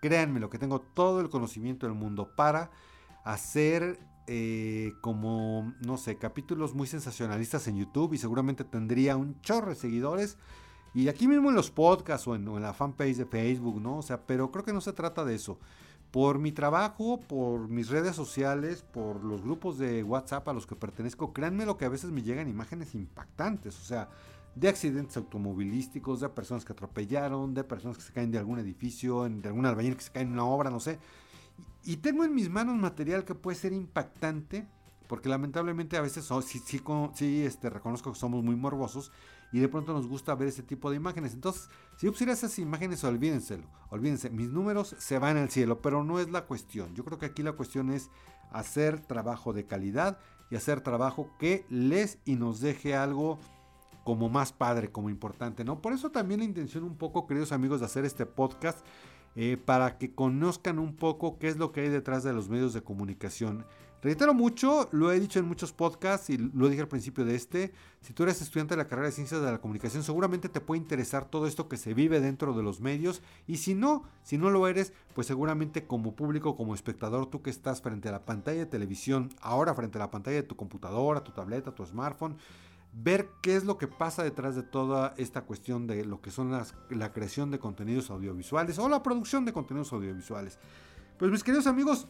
Créanme, 0.00 0.40
lo 0.40 0.50
que 0.50 0.58
tengo 0.58 0.80
todo 0.80 1.20
el 1.20 1.28
conocimiento 1.28 1.86
del 1.86 1.94
mundo 1.94 2.34
para 2.36 2.70
hacer 3.24 3.98
eh, 4.30 4.92
como, 5.00 5.72
no 5.86 5.96
sé, 5.96 6.18
capítulos 6.18 6.74
muy 6.74 6.86
sensacionalistas 6.86 7.66
en 7.66 7.76
YouTube 7.76 8.12
y 8.12 8.18
seguramente 8.18 8.62
tendría 8.62 9.16
un 9.16 9.40
chorro 9.40 9.70
de 9.70 9.74
seguidores. 9.74 10.36
Y 10.92 11.08
aquí 11.08 11.26
mismo 11.26 11.48
en 11.48 11.56
los 11.56 11.70
podcasts 11.70 12.28
o 12.28 12.34
en, 12.34 12.46
o 12.46 12.56
en, 12.58 12.62
la 12.62 12.74
fanpage 12.74 13.16
de 13.16 13.24
Facebook, 13.24 13.80
¿no? 13.80 13.98
O 13.98 14.02
sea, 14.02 14.26
pero 14.26 14.50
creo 14.50 14.64
que 14.64 14.74
no 14.74 14.82
se 14.82 14.92
trata 14.92 15.24
de 15.24 15.34
eso. 15.34 15.58
Por 16.10 16.38
mi 16.38 16.52
trabajo, 16.52 17.20
por 17.20 17.68
mis 17.68 17.88
redes 17.88 18.16
sociales, 18.16 18.82
por 18.82 19.24
los 19.24 19.40
grupos 19.42 19.78
de 19.78 20.02
WhatsApp 20.02 20.46
a 20.48 20.52
los 20.52 20.66
que 20.66 20.76
pertenezco, 20.76 21.32
créanme 21.32 21.64
lo 21.64 21.78
que 21.78 21.86
a 21.86 21.90
veces 21.90 22.10
me 22.10 22.22
llegan 22.22 22.48
imágenes 22.48 22.94
impactantes. 22.94 23.80
O 23.80 23.84
sea, 23.84 24.10
de 24.58 24.68
accidentes 24.68 25.16
automovilísticos, 25.16 26.20
de 26.20 26.28
personas 26.28 26.64
que 26.64 26.72
atropellaron, 26.72 27.54
de 27.54 27.62
personas 27.62 27.96
que 27.96 28.02
se 28.02 28.12
caen 28.12 28.30
de 28.30 28.38
algún 28.38 28.58
edificio, 28.58 29.28
de 29.28 29.48
algún 29.48 29.66
albañil 29.66 29.96
que 29.96 30.02
se 30.02 30.10
cae 30.10 30.22
en 30.22 30.32
una 30.32 30.44
obra, 30.44 30.70
no 30.70 30.80
sé. 30.80 30.98
Y 31.84 31.98
tengo 31.98 32.24
en 32.24 32.34
mis 32.34 32.50
manos 32.50 32.76
material 32.76 33.24
que 33.24 33.34
puede 33.34 33.56
ser 33.56 33.72
impactante, 33.72 34.66
porque 35.06 35.28
lamentablemente 35.28 35.96
a 35.96 36.00
veces 36.00 36.28
sí, 36.44 36.60
sí, 36.64 36.82
sí 37.14 37.42
este, 37.44 37.70
reconozco 37.70 38.12
que 38.12 38.18
somos 38.18 38.42
muy 38.42 38.56
morbosos 38.56 39.12
y 39.52 39.60
de 39.60 39.68
pronto 39.68 39.92
nos 39.92 40.06
gusta 40.06 40.34
ver 40.34 40.48
ese 40.48 40.62
tipo 40.62 40.90
de 40.90 40.96
imágenes. 40.96 41.34
Entonces, 41.34 41.70
si 41.96 42.10
pusiera 42.10 42.32
esas 42.32 42.58
imágenes, 42.58 43.04
olvídenselo. 43.04 43.64
Olvídense, 43.90 44.28
mis 44.28 44.50
números 44.50 44.96
se 44.98 45.18
van 45.18 45.36
al 45.36 45.50
cielo, 45.50 45.80
pero 45.80 46.04
no 46.04 46.18
es 46.18 46.30
la 46.30 46.44
cuestión. 46.46 46.94
Yo 46.94 47.04
creo 47.04 47.18
que 47.18 47.26
aquí 47.26 47.42
la 47.42 47.52
cuestión 47.52 47.90
es 47.90 48.10
hacer 48.50 49.00
trabajo 49.00 49.52
de 49.52 49.66
calidad 49.66 50.18
y 50.50 50.56
hacer 50.56 50.80
trabajo 50.80 51.30
que 51.38 51.64
les 51.70 52.18
y 52.24 52.36
nos 52.36 52.60
deje 52.60 52.96
algo 52.96 53.38
como 54.08 54.30
más 54.30 54.54
padre, 54.54 54.90
como 54.90 55.10
importante, 55.10 55.64
¿no? 55.64 55.82
Por 55.82 55.92
eso 55.92 56.10
también 56.10 56.40
la 56.40 56.46
intención 56.46 56.82
un 56.82 56.96
poco, 56.96 57.26
queridos 57.26 57.52
amigos, 57.52 57.80
de 57.80 57.84
hacer 57.84 58.06
este 58.06 58.24
podcast, 58.24 58.78
eh, 59.36 59.58
para 59.62 59.98
que 59.98 60.14
conozcan 60.14 60.78
un 60.78 60.96
poco 60.96 61.38
qué 61.38 61.48
es 61.48 61.58
lo 61.58 61.72
que 61.72 61.82
hay 61.82 61.88
detrás 61.90 62.24
de 62.24 62.32
los 62.32 62.48
medios 62.48 62.72
de 62.72 62.82
comunicación. 62.82 63.66
Reitero 64.00 64.32
mucho, 64.32 64.88
lo 64.92 65.12
he 65.12 65.20
dicho 65.20 65.38
en 65.40 65.44
muchos 65.44 65.74
podcasts 65.74 66.30
y 66.30 66.38
lo 66.38 66.70
dije 66.70 66.80
al 66.80 66.88
principio 66.88 67.26
de 67.26 67.34
este, 67.34 67.74
si 68.00 68.14
tú 68.14 68.22
eres 68.22 68.40
estudiante 68.40 68.76
de 68.76 68.78
la 68.78 68.88
carrera 68.88 69.08
de 69.08 69.12
Ciencias 69.12 69.42
de 69.42 69.52
la 69.52 69.60
Comunicación, 69.60 70.02
seguramente 70.02 70.48
te 70.48 70.62
puede 70.62 70.80
interesar 70.80 71.26
todo 71.26 71.46
esto 71.46 71.68
que 71.68 71.76
se 71.76 71.92
vive 71.92 72.20
dentro 72.20 72.54
de 72.54 72.62
los 72.62 72.80
medios 72.80 73.20
y 73.46 73.58
si 73.58 73.74
no, 73.74 74.04
si 74.22 74.38
no 74.38 74.48
lo 74.48 74.68
eres, 74.68 74.94
pues 75.14 75.26
seguramente 75.26 75.86
como 75.86 76.16
público, 76.16 76.56
como 76.56 76.74
espectador, 76.74 77.26
tú 77.26 77.42
que 77.42 77.50
estás 77.50 77.82
frente 77.82 78.08
a 78.08 78.12
la 78.12 78.24
pantalla 78.24 78.60
de 78.60 78.66
televisión, 78.66 79.28
ahora 79.42 79.74
frente 79.74 79.98
a 79.98 80.00
la 80.00 80.10
pantalla 80.10 80.36
de 80.36 80.44
tu 80.44 80.56
computadora, 80.56 81.22
tu 81.22 81.32
tableta, 81.32 81.74
tu 81.74 81.84
smartphone, 81.84 82.38
ver 83.02 83.30
qué 83.42 83.54
es 83.54 83.64
lo 83.64 83.78
que 83.78 83.86
pasa 83.86 84.24
detrás 84.24 84.56
de 84.56 84.62
toda 84.62 85.14
esta 85.16 85.42
cuestión 85.42 85.86
de 85.86 86.04
lo 86.04 86.20
que 86.20 86.30
son 86.30 86.50
la 86.90 87.12
creación 87.12 87.50
de 87.50 87.58
contenidos 87.58 88.10
audiovisuales 88.10 88.78
o 88.78 88.88
la 88.88 89.02
producción 89.02 89.44
de 89.44 89.52
contenidos 89.52 89.92
audiovisuales. 89.92 90.58
Pues 91.16 91.30
mis 91.30 91.44
queridos 91.44 91.66
amigos, 91.66 92.08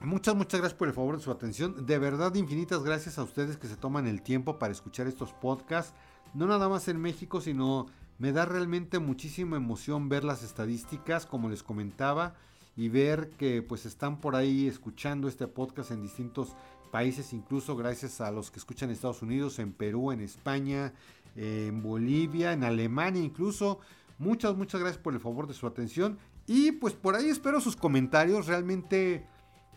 muchas, 0.00 0.36
muchas 0.36 0.60
gracias 0.60 0.78
por 0.78 0.88
el 0.88 0.94
favor 0.94 1.16
de 1.16 1.22
su 1.22 1.30
atención. 1.30 1.84
De 1.84 1.98
verdad, 1.98 2.34
infinitas 2.36 2.84
gracias 2.84 3.18
a 3.18 3.24
ustedes 3.24 3.56
que 3.56 3.66
se 3.66 3.76
toman 3.76 4.06
el 4.06 4.22
tiempo 4.22 4.58
para 4.58 4.72
escuchar 4.72 5.06
estos 5.08 5.32
podcasts. 5.32 5.94
No 6.32 6.46
nada 6.46 6.68
más 6.68 6.86
en 6.88 7.00
México, 7.00 7.40
sino 7.40 7.86
me 8.18 8.32
da 8.32 8.44
realmente 8.44 9.00
muchísima 9.00 9.56
emoción 9.56 10.08
ver 10.08 10.22
las 10.22 10.44
estadísticas, 10.44 11.26
como 11.26 11.48
les 11.48 11.64
comentaba, 11.64 12.34
y 12.76 12.88
ver 12.88 13.30
que 13.30 13.62
pues 13.62 13.86
están 13.86 14.20
por 14.20 14.36
ahí 14.36 14.68
escuchando 14.68 15.28
este 15.28 15.46
podcast 15.46 15.90
en 15.90 16.02
distintos 16.02 16.54
países, 16.94 17.32
incluso 17.32 17.74
gracias 17.74 18.20
a 18.20 18.30
los 18.30 18.52
que 18.52 18.60
escuchan 18.60 18.88
en 18.88 18.92
Estados 18.92 19.20
Unidos, 19.20 19.58
en 19.58 19.72
Perú, 19.72 20.12
en 20.12 20.20
España, 20.20 20.92
en 21.34 21.82
Bolivia, 21.82 22.52
en 22.52 22.62
Alemania 22.62 23.20
incluso. 23.20 23.80
Muchas, 24.20 24.54
muchas 24.54 24.80
gracias 24.80 25.02
por 25.02 25.12
el 25.12 25.18
favor 25.18 25.48
de 25.48 25.54
su 25.54 25.66
atención. 25.66 26.18
Y 26.46 26.70
pues 26.70 26.94
por 26.94 27.16
ahí 27.16 27.28
espero 27.28 27.60
sus 27.60 27.74
comentarios. 27.74 28.46
Realmente, 28.46 29.26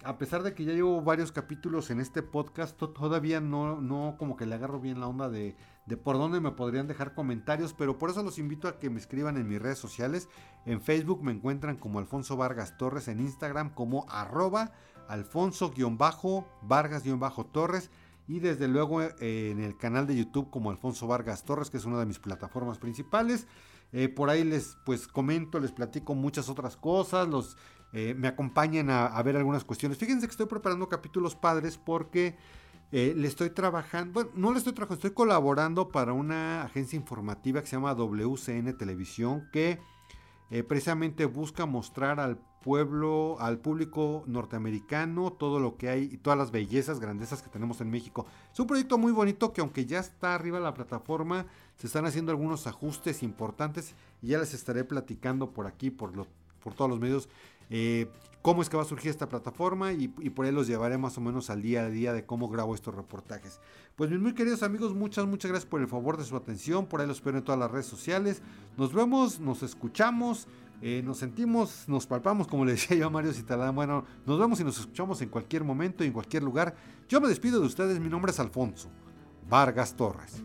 a 0.03 0.19
pesar 0.19 0.43
de 0.43 0.53
que 0.53 0.63
ya 0.63 0.73
llevo 0.73 1.01
varios 1.01 1.31
capítulos 1.31 1.89
en 1.89 2.01
este 2.01 2.21
podcast, 2.21 2.77
todavía 2.77 3.41
no, 3.41 3.81
no 3.81 4.15
como 4.19 4.37
que 4.37 4.45
le 4.45 4.53
agarro 4.53 4.79
bien 4.79 4.99
la 4.99 5.07
onda 5.07 5.27
de, 5.27 5.55
de 5.87 5.97
por 5.97 6.19
dónde 6.19 6.39
me 6.39 6.51
podrían 6.51 6.87
dejar 6.87 7.15
comentarios. 7.15 7.73
Pero 7.73 7.97
por 7.97 8.11
eso 8.11 8.21
los 8.21 8.37
invito 8.37 8.67
a 8.67 8.77
que 8.77 8.91
me 8.91 8.99
escriban 8.99 9.37
en 9.37 9.47
mis 9.47 9.59
redes 9.59 9.79
sociales. 9.79 10.29
En 10.67 10.81
Facebook 10.81 11.23
me 11.23 11.31
encuentran 11.31 11.77
como 11.77 11.97
Alfonso 11.97 12.37
Vargas 12.37 12.77
Torres, 12.77 13.07
en 13.07 13.21
Instagram 13.21 13.73
como 13.73 14.05
arroba 14.07 14.71
Alfonso-Vargas-Torres 15.07 17.89
y 18.27 18.39
desde 18.39 18.67
luego 18.67 19.01
eh, 19.01 19.51
en 19.51 19.61
el 19.61 19.77
canal 19.77 20.05
de 20.05 20.15
YouTube 20.15 20.49
como 20.49 20.69
Alfonso 20.69 21.07
Vargas 21.07 21.45
Torres, 21.45 21.69
que 21.69 21.77
es 21.77 21.85
una 21.85 21.99
de 21.99 22.05
mis 22.05 22.19
plataformas 22.19 22.77
principales. 22.77 23.47
Eh, 23.93 24.09
por 24.09 24.29
ahí 24.29 24.43
les 24.43 24.77
pues 24.85 25.07
comento, 25.07 25.59
les 25.59 25.71
platico 25.71 26.13
muchas 26.13 26.49
otras 26.49 26.75
cosas, 26.75 27.27
los 27.27 27.55
eh, 27.93 28.13
me 28.17 28.27
acompañan 28.27 28.89
a, 28.89 29.21
ver 29.23 29.37
algunas 29.37 29.63
cuestiones. 29.63 29.97
Fíjense 29.97 30.27
que 30.27 30.31
estoy 30.31 30.47
preparando 30.47 30.89
capítulos 30.89 31.35
padres 31.35 31.77
porque 31.77 32.35
le 32.91 33.27
estoy 33.27 33.49
trabajando, 33.49 34.13
bueno, 34.13 34.29
no 34.35 34.51
le 34.51 34.59
estoy 34.59 34.71
trabajando, 34.71 34.95
estoy 34.95 35.11
colaborando 35.11 35.89
para 35.89 36.13
una 36.13 36.63
agencia 36.63 36.95
informativa 36.95 37.61
que 37.61 37.67
se 37.67 37.75
llama 37.75 37.93
WCN 37.93 38.77
Televisión 38.77 39.49
que 39.51 39.79
precisamente 40.67 41.25
busca 41.25 41.65
mostrar 41.65 42.19
al 42.19 42.37
pueblo, 42.67 43.37
al 43.39 43.59
público 43.59 44.23
norteamericano, 44.27 45.31
todo 45.31 45.59
lo 45.59 45.77
que 45.77 45.89
hay 45.89 46.09
y 46.11 46.17
todas 46.17 46.37
las 46.37 46.51
bellezas, 46.51 46.99
grandezas 46.99 47.41
que 47.41 47.49
tenemos 47.49 47.79
en 47.79 47.89
México. 47.89 48.25
Es 48.51 48.59
un 48.59 48.67
proyecto 48.67 48.97
muy 48.97 49.11
bonito 49.11 49.53
que 49.53 49.61
aunque 49.61 49.85
ya 49.85 49.99
está 49.99 50.35
arriba 50.35 50.59
la 50.59 50.73
plataforma, 50.73 51.45
se 51.77 51.87
están 51.87 52.05
haciendo 52.05 52.31
algunos 52.31 52.67
ajustes 52.67 53.23
importantes 53.23 53.93
y 54.21 54.27
ya 54.27 54.39
les 54.39 54.53
estaré 54.53 54.83
platicando 54.83 55.51
por 55.51 55.65
aquí, 55.65 55.91
por, 55.91 56.11
por 56.63 56.73
todos 56.73 56.89
los 56.89 56.99
medios, 56.99 57.29
eh, 57.69 58.07
cómo 58.41 58.61
es 58.61 58.69
que 58.69 58.77
va 58.77 58.83
a 58.83 58.85
surgir 58.85 59.09
esta 59.09 59.27
plataforma 59.27 59.93
y, 59.93 60.07
por 60.07 60.45
ahí 60.45 60.51
los 60.51 60.67
llevaré 60.67 60.97
más 60.97 61.17
o 61.17 61.21
menos 61.21 61.49
al 61.49 61.61
día 61.61 61.83
a 61.83 61.89
día 61.89 62.13
de 62.13 62.25
cómo 62.25 62.47
grabo 62.47 62.75
estos 62.75 62.95
reportajes. 62.95 63.59
Pues 63.95 64.09
mis 64.09 64.19
muy 64.19 64.33
queridos 64.33 64.63
amigos, 64.63 64.93
muchas, 64.93 65.25
muchas 65.25 65.51
gracias 65.51 65.69
por 65.69 65.81
el 65.81 65.87
favor 65.87 66.17
de 66.17 66.23
su 66.23 66.35
atención, 66.35 66.85
por 66.85 67.01
ahí 67.01 67.07
los 67.07 67.17
espero 67.17 67.37
en 67.37 67.43
todas 67.43 67.59
las 67.59 67.69
redes 67.69 67.87
sociales. 67.87 68.41
Nos 68.77 68.93
vemos, 68.93 69.39
nos 69.39 69.63
escuchamos. 69.63 70.47
Eh, 70.79 71.01
nos 71.03 71.17
sentimos, 71.17 71.85
nos 71.87 72.05
palpamos, 72.05 72.47
como 72.47 72.63
le 72.63 72.73
decía 72.73 72.95
yo 72.95 73.07
a 73.07 73.09
Mario 73.09 73.33
Citalán. 73.33 73.73
Bueno, 73.73 74.05
nos 74.27 74.39
vemos 74.39 74.59
y 74.59 74.63
nos 74.63 74.79
escuchamos 74.79 75.19
en 75.23 75.29
cualquier 75.29 75.63
momento 75.63 76.03
y 76.03 76.07
en 76.07 76.13
cualquier 76.13 76.43
lugar. 76.43 76.75
Yo 77.09 77.19
me 77.19 77.27
despido 77.27 77.59
de 77.59 77.65
ustedes, 77.65 77.99
mi 77.99 78.09
nombre 78.09 78.31
es 78.31 78.39
Alfonso 78.39 78.89
Vargas 79.49 79.95
Torres. 79.95 80.43